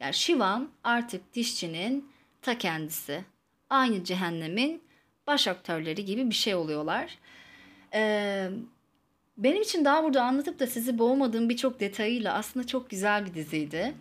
Yani 0.00 0.14
Shivan 0.14 0.68
artık 0.84 1.34
dişçinin 1.34 2.08
ta 2.42 2.58
kendisi. 2.58 3.24
Aynı 3.70 4.04
cehennemin 4.04 4.82
baş 5.26 5.48
aktörleri 5.48 6.04
gibi 6.04 6.30
bir 6.30 6.34
şey 6.34 6.54
oluyorlar. 6.54 7.18
Ee, 7.96 8.50
benim 9.38 9.62
için 9.62 9.84
daha 9.84 10.04
burada 10.04 10.22
anlatıp 10.22 10.58
da 10.58 10.66
sizi 10.66 10.98
boğmadığım 10.98 11.48
birçok 11.48 11.80
detayıyla 11.80 12.34
aslında 12.34 12.66
çok 12.66 12.90
güzel 12.90 13.26
bir 13.26 13.34
diziydi. 13.34 13.94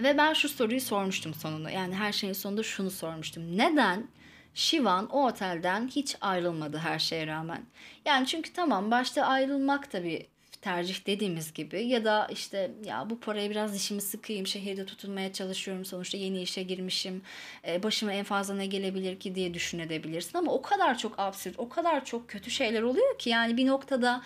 Ve 0.00 0.18
ben 0.18 0.32
şu 0.32 0.48
soruyu 0.48 0.80
sormuştum 0.80 1.34
sonunda. 1.34 1.70
Yani 1.70 1.94
her 1.94 2.12
şeyin 2.12 2.32
sonunda 2.32 2.62
şunu 2.62 2.90
sormuştum. 2.90 3.58
Neden 3.58 4.06
Shivan 4.54 5.08
o 5.10 5.26
otelden 5.26 5.88
hiç 5.88 6.16
ayrılmadı 6.20 6.78
her 6.78 6.98
şeye 6.98 7.26
rağmen? 7.26 7.62
Yani 8.04 8.26
çünkü 8.26 8.52
tamam 8.52 8.90
başta 8.90 9.22
ayrılmak 9.22 9.92
da 9.92 10.04
bir 10.04 10.26
tercih 10.62 11.06
dediğimiz 11.06 11.52
gibi 11.52 11.84
ya 11.86 12.04
da 12.04 12.26
işte 12.30 12.70
ya 12.84 13.10
bu 13.10 13.20
paraya 13.20 13.50
biraz 13.50 13.74
dişimi 13.74 14.00
sıkayım 14.00 14.46
şehirde 14.46 14.86
tutunmaya 14.86 15.32
çalışıyorum 15.32 15.84
sonuçta 15.84 16.18
yeni 16.18 16.42
işe 16.42 16.62
girmişim 16.62 17.22
e, 17.68 17.82
başıma 17.82 18.12
en 18.12 18.24
fazla 18.24 18.54
ne 18.54 18.66
gelebilir 18.66 19.20
ki? 19.20 19.34
diye 19.34 19.54
düşünebilirsin. 19.54 20.38
Ama 20.38 20.52
o 20.52 20.62
kadar 20.62 20.98
çok 20.98 21.18
absürt 21.18 21.58
o 21.58 21.68
kadar 21.68 22.04
çok 22.04 22.28
kötü 22.28 22.50
şeyler 22.50 22.82
oluyor 22.82 23.18
ki 23.18 23.30
yani 23.30 23.56
bir 23.56 23.66
noktada 23.66 24.22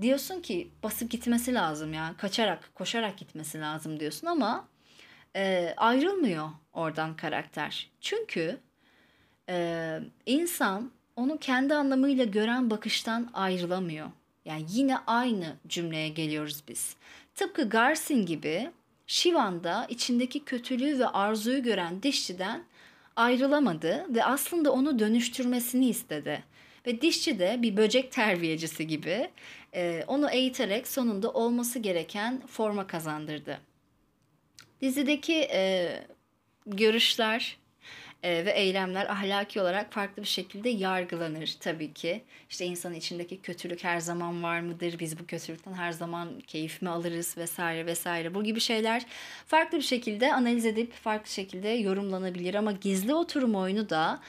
diyorsun 0.00 0.40
ki 0.40 0.70
basıp 0.82 1.10
gitmesi 1.10 1.54
lazım 1.54 1.92
ya 1.92 2.14
kaçarak 2.18 2.74
koşarak 2.74 3.18
gitmesi 3.18 3.60
lazım 3.60 4.00
diyorsun 4.00 4.26
ama 4.26 4.68
e, 5.36 5.74
ayrılmıyor 5.76 6.48
oradan 6.72 7.16
karakter. 7.16 7.90
Çünkü 8.00 8.60
e, 9.48 9.98
insan 10.26 10.92
onu 11.16 11.38
kendi 11.38 11.74
anlamıyla 11.74 12.24
gören 12.24 12.70
bakıştan 12.70 13.30
ayrılamıyor 13.34 14.10
yani 14.44 14.64
yine 14.68 14.98
aynı 14.98 15.56
cümleye 15.68 16.08
geliyoruz 16.08 16.62
biz. 16.68 16.96
Tıpkı 17.34 17.68
Garsin 17.68 18.26
gibi 18.26 18.70
Shivan 19.06 19.64
da 19.64 19.86
içindeki 19.88 20.44
kötülüğü 20.44 20.98
ve 20.98 21.06
arzuyu 21.06 21.62
gören 21.62 22.02
dişçiden 22.02 22.64
ayrılamadı 23.16 24.06
ve 24.14 24.24
aslında 24.24 24.72
onu 24.72 24.98
dönüştürmesini 24.98 25.88
istedi. 25.88 26.44
Ve 26.86 27.00
dişçi 27.00 27.38
de 27.38 27.56
bir 27.62 27.76
böcek 27.76 28.12
terbiyecisi 28.12 28.86
gibi 28.86 29.30
e, 29.74 30.04
onu 30.06 30.30
eğiterek 30.30 30.88
sonunda 30.88 31.30
olması 31.32 31.78
gereken 31.78 32.46
forma 32.46 32.86
kazandırdı. 32.86 33.60
Dizideki 34.80 35.34
e, 35.52 35.90
görüşler 36.66 37.56
e, 38.22 38.44
ve 38.44 38.50
eylemler 38.50 39.06
ahlaki 39.06 39.60
olarak 39.60 39.92
farklı 39.92 40.22
bir 40.22 40.28
şekilde 40.28 40.68
yargılanır 40.68 41.56
tabii 41.60 41.92
ki. 41.92 42.22
İşte 42.50 42.64
insanın 42.64 42.94
içindeki 42.94 43.40
kötülük 43.42 43.84
her 43.84 44.00
zaman 44.00 44.42
var 44.42 44.60
mıdır? 44.60 44.98
Biz 44.98 45.18
bu 45.18 45.26
kötülükten 45.26 45.72
her 45.72 45.92
zaman 45.92 46.40
keyif 46.40 46.82
mi 46.82 46.88
alırız 46.88 47.36
vesaire 47.38 47.86
vesaire. 47.86 48.34
Bu 48.34 48.44
gibi 48.44 48.60
şeyler 48.60 49.06
farklı 49.46 49.78
bir 49.78 49.82
şekilde 49.82 50.34
analiz 50.34 50.66
edip 50.66 50.92
farklı 50.92 51.30
şekilde 51.32 51.68
yorumlanabilir 51.68 52.54
ama 52.54 52.72
gizli 52.72 53.14
oturum 53.14 53.54
oyunu 53.54 53.90
da 53.90 54.20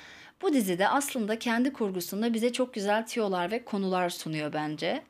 bu 0.42 0.54
dizide 0.54 0.88
aslında 0.88 1.39
kendi 1.39 1.74
kurgusunda 1.74 2.34
bize 2.34 2.54
çok 2.54 2.74
güzel 2.74 3.06
tiyolar 3.06 3.52
ve 3.52 3.66
konular 3.66 4.10
sunuyor 4.10 4.54
bence. 4.54 5.04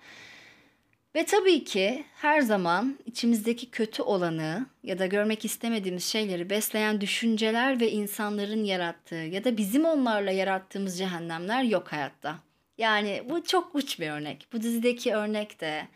Ve 1.15 1.25
tabii 1.25 1.63
ki 1.63 2.03
her 2.15 2.41
zaman 2.41 2.99
içimizdeki 3.05 3.71
kötü 3.71 4.03
olanı 4.03 4.65
ya 4.83 4.99
da 4.99 5.05
görmek 5.05 5.45
istemediğimiz 5.45 6.05
şeyleri 6.05 6.49
besleyen 6.49 7.01
düşünceler 7.01 7.79
ve 7.79 7.91
insanların 7.91 8.63
yarattığı 8.63 9.15
ya 9.15 9.43
da 9.43 9.57
bizim 9.57 9.85
onlarla 9.85 10.31
yarattığımız 10.31 10.97
cehennemler 10.97 11.63
yok 11.63 11.91
hayatta. 11.91 12.39
Yani 12.77 13.23
bu 13.29 13.43
çok 13.43 13.75
uç 13.75 13.99
bir 13.99 14.09
örnek. 14.09 14.47
Bu 14.53 14.61
dizideki 14.61 15.13
örnek 15.15 15.61
de 15.61 15.87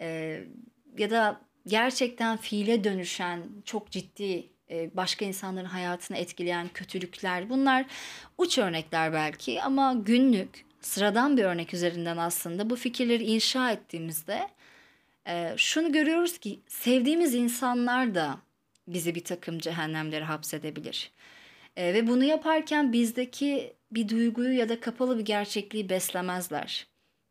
e, 0.00 0.40
ya 0.98 1.10
da 1.10 1.40
gerçekten 1.66 2.36
fiile 2.36 2.84
dönüşen 2.84 3.42
çok 3.64 3.90
ciddi 3.90 4.48
e, 4.70 4.96
başka 4.96 5.24
insanların 5.24 5.66
hayatını 5.66 6.16
etkileyen 6.16 6.68
kötülükler 6.68 7.50
bunlar 7.50 7.86
uç 8.38 8.58
örnekler 8.58 9.12
belki 9.12 9.62
ama 9.62 9.94
günlük 9.94 10.64
sıradan 10.80 11.36
bir 11.36 11.44
örnek 11.44 11.74
üzerinden 11.74 12.16
aslında 12.16 12.70
bu 12.70 12.76
fikirleri 12.76 13.24
inşa 13.24 13.72
ettiğimizde 13.72 14.48
e, 15.28 15.54
şunu 15.56 15.92
görüyoruz 15.92 16.38
ki 16.38 16.60
sevdiğimiz 16.68 17.34
insanlar 17.34 18.14
da 18.14 18.38
bizi 18.88 19.14
bir 19.14 19.24
takım 19.24 19.58
cehennemlere 19.58 20.24
hapsedebilir. 20.24 21.12
E, 21.76 21.94
ve 21.94 22.06
bunu 22.06 22.24
yaparken 22.24 22.92
bizdeki 22.92 23.76
bir 23.92 24.08
duyguyu 24.08 24.58
ya 24.58 24.68
da 24.68 24.80
kapalı 24.80 25.18
bir 25.18 25.24
gerçekliği 25.24 25.88
beslemezler. 25.88 26.86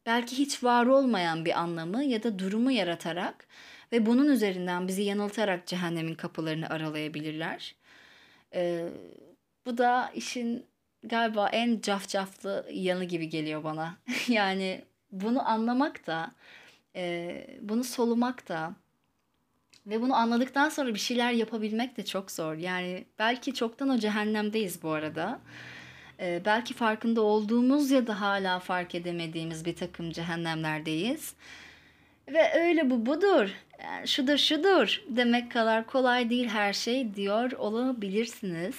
Belki 0.05 0.37
hiç 0.37 0.63
var 0.63 0.85
olmayan 0.85 1.45
bir 1.45 1.59
anlamı 1.59 2.03
ya 2.03 2.23
da 2.23 2.39
durumu 2.39 2.71
yaratarak 2.71 3.47
ve 3.91 4.05
bunun 4.05 4.27
üzerinden 4.27 4.87
bizi 4.87 5.01
yanıltarak 5.01 5.67
cehennemin 5.67 6.15
kapılarını 6.15 6.69
aralayabilirler. 6.69 7.75
E, 8.55 8.89
bu 9.65 9.77
da 9.77 10.11
işin 10.15 10.65
galiba 11.03 11.49
en 11.49 11.81
cafcaflı 11.81 12.67
yanı 12.71 13.03
gibi 13.03 13.29
geliyor 13.29 13.63
bana. 13.63 13.97
yani 14.27 14.81
bunu 15.11 15.49
anlamak 15.49 16.07
da, 16.07 16.31
e, 16.95 17.47
bunu 17.61 17.83
solumak 17.83 18.49
da 18.49 18.73
ve 19.87 20.01
bunu 20.01 20.15
anladıktan 20.15 20.69
sonra 20.69 20.93
bir 20.93 20.99
şeyler 20.99 21.31
yapabilmek 21.31 21.97
de 21.97 22.05
çok 22.05 22.31
zor. 22.31 22.55
Yani 22.55 23.05
belki 23.19 23.53
çoktan 23.53 23.89
o 23.89 23.97
cehennemdeyiz 23.97 24.83
bu 24.83 24.91
arada. 24.91 25.39
E, 26.19 26.41
belki 26.45 26.73
farkında 26.73 27.21
olduğumuz 27.21 27.91
ya 27.91 28.07
da 28.07 28.21
hala 28.21 28.59
fark 28.59 28.95
edemediğimiz 28.95 29.65
bir 29.65 29.75
takım 29.75 30.11
cehennemlerdeyiz. 30.11 31.33
Ve 32.27 32.53
öyle 32.53 32.89
bu 32.89 33.05
budur, 33.05 33.49
yani 33.83 34.07
şudur 34.07 34.37
şudur 34.37 35.01
demek 35.09 35.51
kadar 35.51 35.87
kolay 35.87 36.29
değil 36.29 36.47
her 36.47 36.73
şey 36.73 37.15
diyor 37.15 37.51
olabilirsiniz 37.51 38.75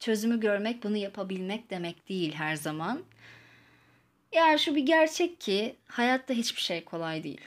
çözümü 0.00 0.40
görmek, 0.40 0.84
bunu 0.84 0.96
yapabilmek 0.96 1.70
demek 1.70 2.08
değil 2.08 2.34
her 2.34 2.56
zaman. 2.56 3.02
Yani 4.32 4.58
şu 4.58 4.74
bir 4.74 4.86
gerçek 4.86 5.40
ki 5.40 5.76
hayatta 5.86 6.34
hiçbir 6.34 6.60
şey 6.60 6.84
kolay 6.84 7.22
değil. 7.24 7.40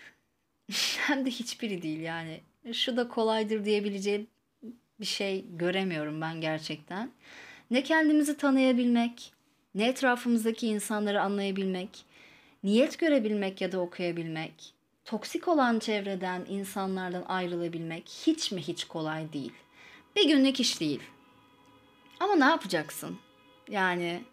Hem 0.97 1.25
de 1.25 1.29
hiçbiri 1.29 1.81
değil 1.81 1.99
yani. 1.99 2.41
Şu 2.73 2.97
da 2.97 3.07
kolaydır 3.07 3.65
diyebileceğim 3.65 4.27
bir 4.99 5.05
şey 5.05 5.45
göremiyorum 5.49 6.21
ben 6.21 6.41
gerçekten. 6.41 7.11
Ne 7.71 7.83
kendimizi 7.83 8.37
tanıyabilmek, 8.37 9.33
ne 9.75 9.87
etrafımızdaki 9.87 10.67
insanları 10.67 11.21
anlayabilmek, 11.21 11.89
niyet 12.63 12.99
görebilmek 12.99 13.61
ya 13.61 13.71
da 13.71 13.79
okuyabilmek, 13.79 14.73
toksik 15.05 15.47
olan 15.47 15.79
çevreden, 15.79 16.45
insanlardan 16.49 17.23
ayrılabilmek 17.27 18.09
hiç 18.09 18.51
mi 18.51 18.61
hiç 18.61 18.85
kolay 18.85 19.33
değil. 19.33 19.53
Bir 20.15 20.27
günlük 20.27 20.59
iş 20.59 20.79
değil. 20.79 21.01
Ama 22.19 22.35
ne 22.35 22.45
yapacaksın? 22.45 23.17
Yani 23.69 24.23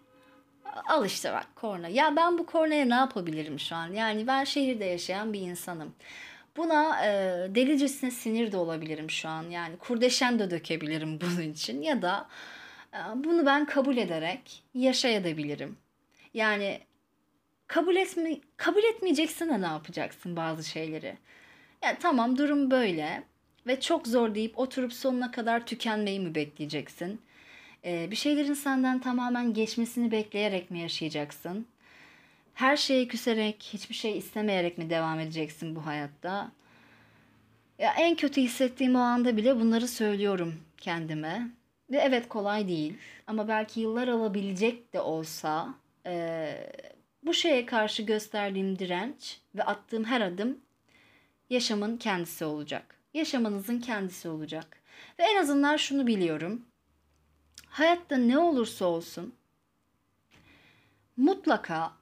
al 0.89 1.07
işte 1.07 1.33
bak 1.33 1.47
korna. 1.57 1.89
Ya 1.89 2.17
ben 2.17 2.39
bu 2.39 2.47
kornaya 2.47 2.85
ne 2.85 2.95
yapabilirim 2.95 3.61
şu 3.61 3.77
an? 3.77 3.93
Yani 3.93 4.27
ben 4.27 4.45
şehirde 4.45 4.85
yaşayan 4.85 5.33
bir 5.33 5.41
insanım. 5.41 5.95
Buna 6.57 7.07
e, 7.07 7.11
delicesine 7.55 8.11
sinir 8.11 8.53
de 8.53 8.57
olabilirim 8.57 9.11
şu 9.11 9.29
an. 9.29 9.43
Yani 9.51 9.77
kurdeşen 9.79 10.39
de 10.39 10.51
dökebilirim 10.51 11.21
bunun 11.23 11.43
için. 11.53 11.83
Ya 11.83 12.03
da 12.03 12.29
e, 12.95 12.99
bunu 13.25 13.47
ben 13.47 13.67
kabul 13.67 13.97
ederek 13.97 14.63
yaşayabilirim. 14.75 15.79
Yani 16.35 16.81
kabul 17.67 17.97
etme 17.97 18.41
kabul 18.57 18.85
etmeyeceksin 18.85 19.49
de 19.49 19.61
ne 19.61 19.67
yapacaksın 19.67 20.37
bazı 20.37 20.65
şeyleri? 20.65 21.19
Yani 21.85 21.99
tamam 22.01 22.39
durum 22.39 22.71
böyle 22.71 23.25
ve 23.67 23.81
çok 23.81 24.07
zor 24.07 24.35
deyip 24.35 24.59
oturup 24.59 24.93
sonuna 24.93 25.31
kadar 25.31 25.67
tükenmeyi 25.67 26.21
mi 26.21 26.35
bekleyeceksin? 26.35 27.21
Ee, 27.85 28.11
bir 28.11 28.17
şeylerin 28.17 28.55
senden 28.55 28.99
tamamen 28.99 29.55
geçmesini 29.55 30.11
bekleyerek 30.11 30.71
mi 30.71 30.81
yaşayacaksın? 30.81 31.67
Her 32.55 32.77
şeye 32.77 33.09
küserek, 33.09 33.71
hiçbir 33.73 33.95
şey 33.95 34.19
istemeyerek 34.19 34.79
mi 34.79 34.91
devam 34.91 35.21
edeceksin 35.21 35.77
bu 35.77 35.87
hayatta? 35.87 36.53
Ya 37.79 37.95
en 37.99 38.17
kötü 38.17 38.41
hissettiğim 38.41 38.95
o 38.97 38.99
anda 38.99 39.37
bile 39.37 39.61
bunları 39.61 39.89
söylüyorum 39.89 40.55
kendime. 40.77 41.51
Ve 41.91 41.97
evet 41.99 42.29
kolay 42.29 42.69
değil 42.69 42.99
ama 43.27 43.49
belki 43.49 43.81
yıllar 43.81 44.09
alabilecek 44.09 44.93
de 44.93 45.01
olsa 45.01 45.75
e, 46.07 46.73
bu 47.23 47.35
şeye 47.35 47.67
karşı 47.67 48.03
gösterdiğim 48.03 48.79
direnç 48.79 49.41
ve 49.55 49.63
attığım 49.63 50.05
her 50.05 50.21
adım 50.21 50.59
yaşamın 51.51 51.97
kendisi 51.97 52.45
olacak. 52.45 52.97
Yaşamınızın 53.15 53.81
kendisi 53.81 54.29
olacak. 54.29 54.81
Ve 55.19 55.23
en 55.23 55.43
azından 55.43 55.77
şunu 55.77 56.07
biliyorum. 56.07 56.63
Hayatta 57.71 58.17
ne 58.17 58.39
olursa 58.39 58.85
olsun 58.85 59.35
mutlaka 61.17 61.93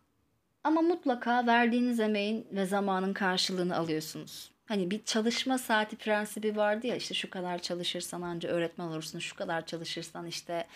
ama 0.64 0.82
mutlaka 0.82 1.46
verdiğiniz 1.46 2.00
emeğin 2.00 2.46
ve 2.52 2.66
zamanın 2.66 3.12
karşılığını 3.12 3.76
alıyorsunuz. 3.76 4.50
Hani 4.66 4.90
bir 4.90 5.04
çalışma 5.04 5.58
saati 5.58 5.96
prensibi 5.96 6.56
vardı 6.56 6.86
ya 6.86 6.96
işte 6.96 7.14
şu 7.14 7.30
kadar 7.30 7.58
çalışırsan 7.58 8.22
anca 8.22 8.48
öğretmen 8.48 8.86
olursun, 8.86 9.18
şu 9.18 9.36
kadar 9.36 9.66
çalışırsan 9.66 10.26
işte 10.26 10.66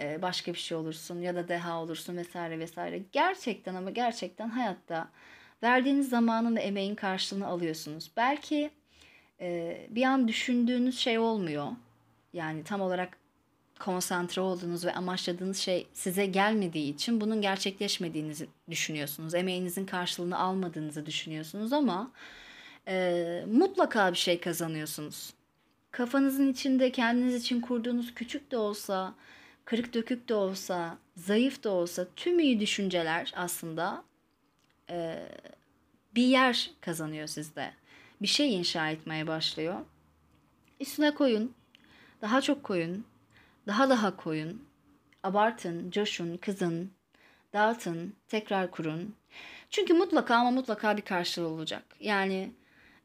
e, 0.00 0.22
başka 0.22 0.52
bir 0.52 0.58
şey 0.58 0.76
olursun 0.76 1.20
ya 1.20 1.34
da 1.34 1.48
deha 1.48 1.82
olursun 1.82 2.16
vesaire 2.16 2.58
vesaire. 2.58 3.02
Gerçekten 3.12 3.74
ama 3.74 3.90
gerçekten 3.90 4.48
hayatta 4.48 5.08
verdiğiniz 5.62 6.08
zamanın 6.08 6.56
ve 6.56 6.60
emeğin 6.60 6.94
karşılığını 6.94 7.46
alıyorsunuz. 7.46 8.10
Belki 8.16 8.70
e, 9.40 9.80
bir 9.90 10.02
an 10.02 10.28
düşündüğünüz 10.28 10.98
şey 10.98 11.18
olmuyor. 11.18 11.68
Yani 12.32 12.64
tam 12.64 12.80
olarak 12.80 13.18
konsantre 13.78 14.42
olduğunuz 14.42 14.84
ve 14.84 14.94
amaçladığınız 14.94 15.58
şey 15.58 15.86
size 15.92 16.26
gelmediği 16.26 16.94
için 16.94 17.20
bunun 17.20 17.40
gerçekleşmediğinizi 17.40 18.48
düşünüyorsunuz. 18.70 19.34
Emeğinizin 19.34 19.86
karşılığını 19.86 20.38
almadığınızı 20.38 21.06
düşünüyorsunuz 21.06 21.72
ama 21.72 22.10
e, 22.88 23.44
mutlaka 23.52 24.12
bir 24.12 24.18
şey 24.18 24.40
kazanıyorsunuz. 24.40 25.34
Kafanızın 25.90 26.52
içinde 26.52 26.92
kendiniz 26.92 27.34
için 27.34 27.60
kurduğunuz 27.60 28.14
küçük 28.14 28.50
de 28.50 28.56
olsa, 28.56 29.14
kırık 29.64 29.94
dökük 29.94 30.28
de 30.28 30.34
olsa, 30.34 30.98
zayıf 31.16 31.64
da 31.64 31.70
olsa 31.70 32.06
tüm 32.16 32.38
iyi 32.38 32.60
düşünceler 32.60 33.32
aslında 33.36 34.04
e, 34.90 35.28
bir 36.14 36.26
yer 36.26 36.70
kazanıyor 36.80 37.26
sizde. 37.26 37.72
Bir 38.22 38.26
şey 38.26 38.54
inşa 38.54 38.90
etmeye 38.90 39.26
başlıyor. 39.26 39.74
Üstüne 40.80 41.14
koyun, 41.14 41.54
daha 42.22 42.40
çok 42.40 42.64
koyun, 42.64 43.04
daha 43.66 43.90
daha 43.90 44.16
koyun, 44.16 44.62
abartın, 45.22 45.90
coşun, 45.90 46.36
kızın, 46.36 46.90
dağıtın, 47.52 48.14
tekrar 48.28 48.70
kurun. 48.70 49.14
Çünkü 49.70 49.94
mutlaka 49.94 50.34
ama 50.34 50.50
mutlaka 50.50 50.96
bir 50.96 51.02
karşılığı 51.02 51.48
olacak. 51.48 51.82
Yani 52.00 52.50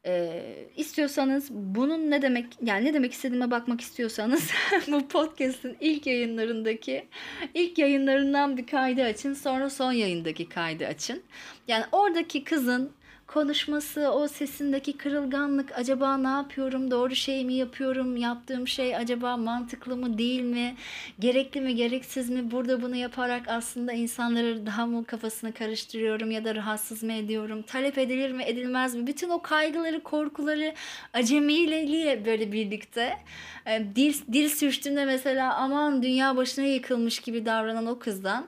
e, 0.06 0.42
istiyorsanız 0.76 1.50
bunun 1.50 2.10
ne 2.10 2.22
demek 2.22 2.46
yani 2.62 2.84
ne 2.84 2.94
demek 2.94 3.12
istediğime 3.12 3.50
bakmak 3.50 3.80
istiyorsanız 3.80 4.50
bu 4.88 5.08
podcast'in 5.08 5.76
ilk 5.80 6.06
yayınlarındaki 6.06 7.08
ilk 7.54 7.78
yayınlarından 7.78 8.56
bir 8.56 8.66
kaydı 8.66 9.02
açın 9.02 9.34
sonra 9.34 9.70
son 9.70 9.92
yayındaki 9.92 10.48
kaydı 10.48 10.86
açın. 10.86 11.22
Yani 11.68 11.84
oradaki 11.92 12.44
kızın 12.44 12.92
konuşması, 13.34 14.10
o 14.10 14.28
sesindeki 14.28 14.96
kırılganlık, 14.96 15.78
acaba 15.78 16.16
ne 16.16 16.28
yapıyorum, 16.28 16.90
doğru 16.90 17.14
şey 17.14 17.44
mi 17.44 17.54
yapıyorum, 17.54 18.16
yaptığım 18.16 18.68
şey 18.68 18.96
acaba 18.96 19.36
mantıklı 19.36 19.96
mı 19.96 20.18
değil 20.18 20.40
mi, 20.40 20.76
gerekli 21.18 21.60
mi, 21.60 21.74
gereksiz 21.74 22.30
mi, 22.30 22.50
burada 22.50 22.82
bunu 22.82 22.96
yaparak 22.96 23.48
aslında 23.48 23.92
insanları 23.92 24.66
daha 24.66 24.86
mı 24.86 25.04
kafasını 25.04 25.52
karıştırıyorum 25.52 26.30
ya 26.30 26.44
da 26.44 26.54
rahatsız 26.54 27.02
mı 27.02 27.12
ediyorum, 27.12 27.62
talep 27.62 27.98
edilir 27.98 28.32
mi, 28.32 28.42
edilmez 28.42 28.94
mi, 28.94 29.06
bütün 29.06 29.28
o 29.28 29.42
kaygıları, 29.42 30.02
korkuları 30.02 30.74
acemiliğiyle 31.12 32.24
böyle 32.24 32.52
birlikte 32.52 33.18
e, 33.66 33.84
dil, 33.96 34.14
dil 34.32 34.48
sürçtüğünde 34.48 35.04
mesela 35.04 35.54
aman 35.54 36.02
dünya 36.02 36.36
başına 36.36 36.64
yıkılmış 36.64 37.20
gibi 37.20 37.46
davranan 37.46 37.86
o 37.86 37.98
kızdan 37.98 38.46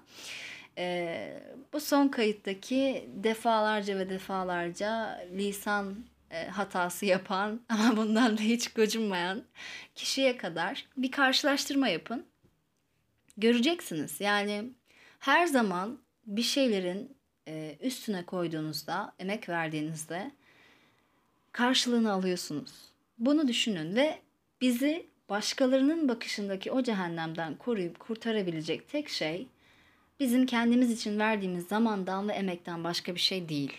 e, 0.78 1.54
bu 1.75 1.81
son 1.81 2.09
kayıttaki 2.09 3.09
defalarca 3.14 3.99
ve 3.99 4.11
defalarca 4.11 5.20
lisan 5.33 5.97
e, 6.31 6.47
hatası 6.47 7.07
yapan 7.07 7.61
ama 7.68 7.97
bundan 7.97 8.39
da 8.39 8.43
hiç 8.43 8.72
gocunmayan 8.72 9.43
kişiye 9.95 10.37
kadar 10.37 10.87
bir 10.97 11.11
karşılaştırma 11.11 11.89
yapın. 11.89 12.27
Göreceksiniz. 13.37 14.20
Yani 14.20 14.70
her 15.18 15.47
zaman 15.47 15.99
bir 16.27 16.43
şeylerin 16.43 17.16
e, 17.49 17.77
üstüne 17.81 18.25
koyduğunuzda, 18.25 19.12
emek 19.18 19.49
verdiğinizde 19.49 20.31
karşılığını 21.53 22.12
alıyorsunuz. 22.12 22.72
Bunu 23.18 23.49
düşünün 23.49 23.97
ve 23.97 24.18
bizi 24.61 25.07
başkalarının 25.29 26.09
bakışındaki 26.09 26.70
o 26.70 26.83
cehennemden 26.83 27.55
koruyup 27.55 28.01
kurtarabilecek 28.01 28.89
tek 28.89 29.09
şey 29.09 29.49
bizim 30.21 30.47
kendimiz 30.47 30.91
için 30.91 31.19
verdiğimiz 31.19 31.67
zamandan 31.67 32.29
ve 32.29 32.33
emekten 32.33 32.85
başka 32.85 33.15
bir 33.15 33.21
şey 33.21 33.49
değil. 33.49 33.73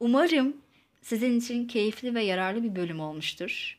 Umarım 0.00 0.56
sizin 1.02 1.38
için 1.38 1.66
keyifli 1.66 2.14
ve 2.14 2.22
yararlı 2.22 2.62
bir 2.62 2.76
bölüm 2.76 3.00
olmuştur. 3.00 3.78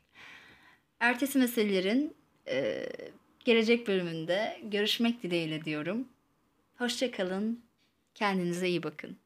Ertesi 0.99 1.39
meselelerin 1.39 2.15
Ee, 2.47 2.89
gelecek 3.45 3.87
bölümünde 3.87 4.59
görüşmek 4.63 5.23
dileğiyle 5.23 5.65
diyorum. 5.65 6.07
Hoşçakalın. 6.77 7.63
Kendinize 8.15 8.69
iyi 8.69 8.83
bakın. 8.83 9.17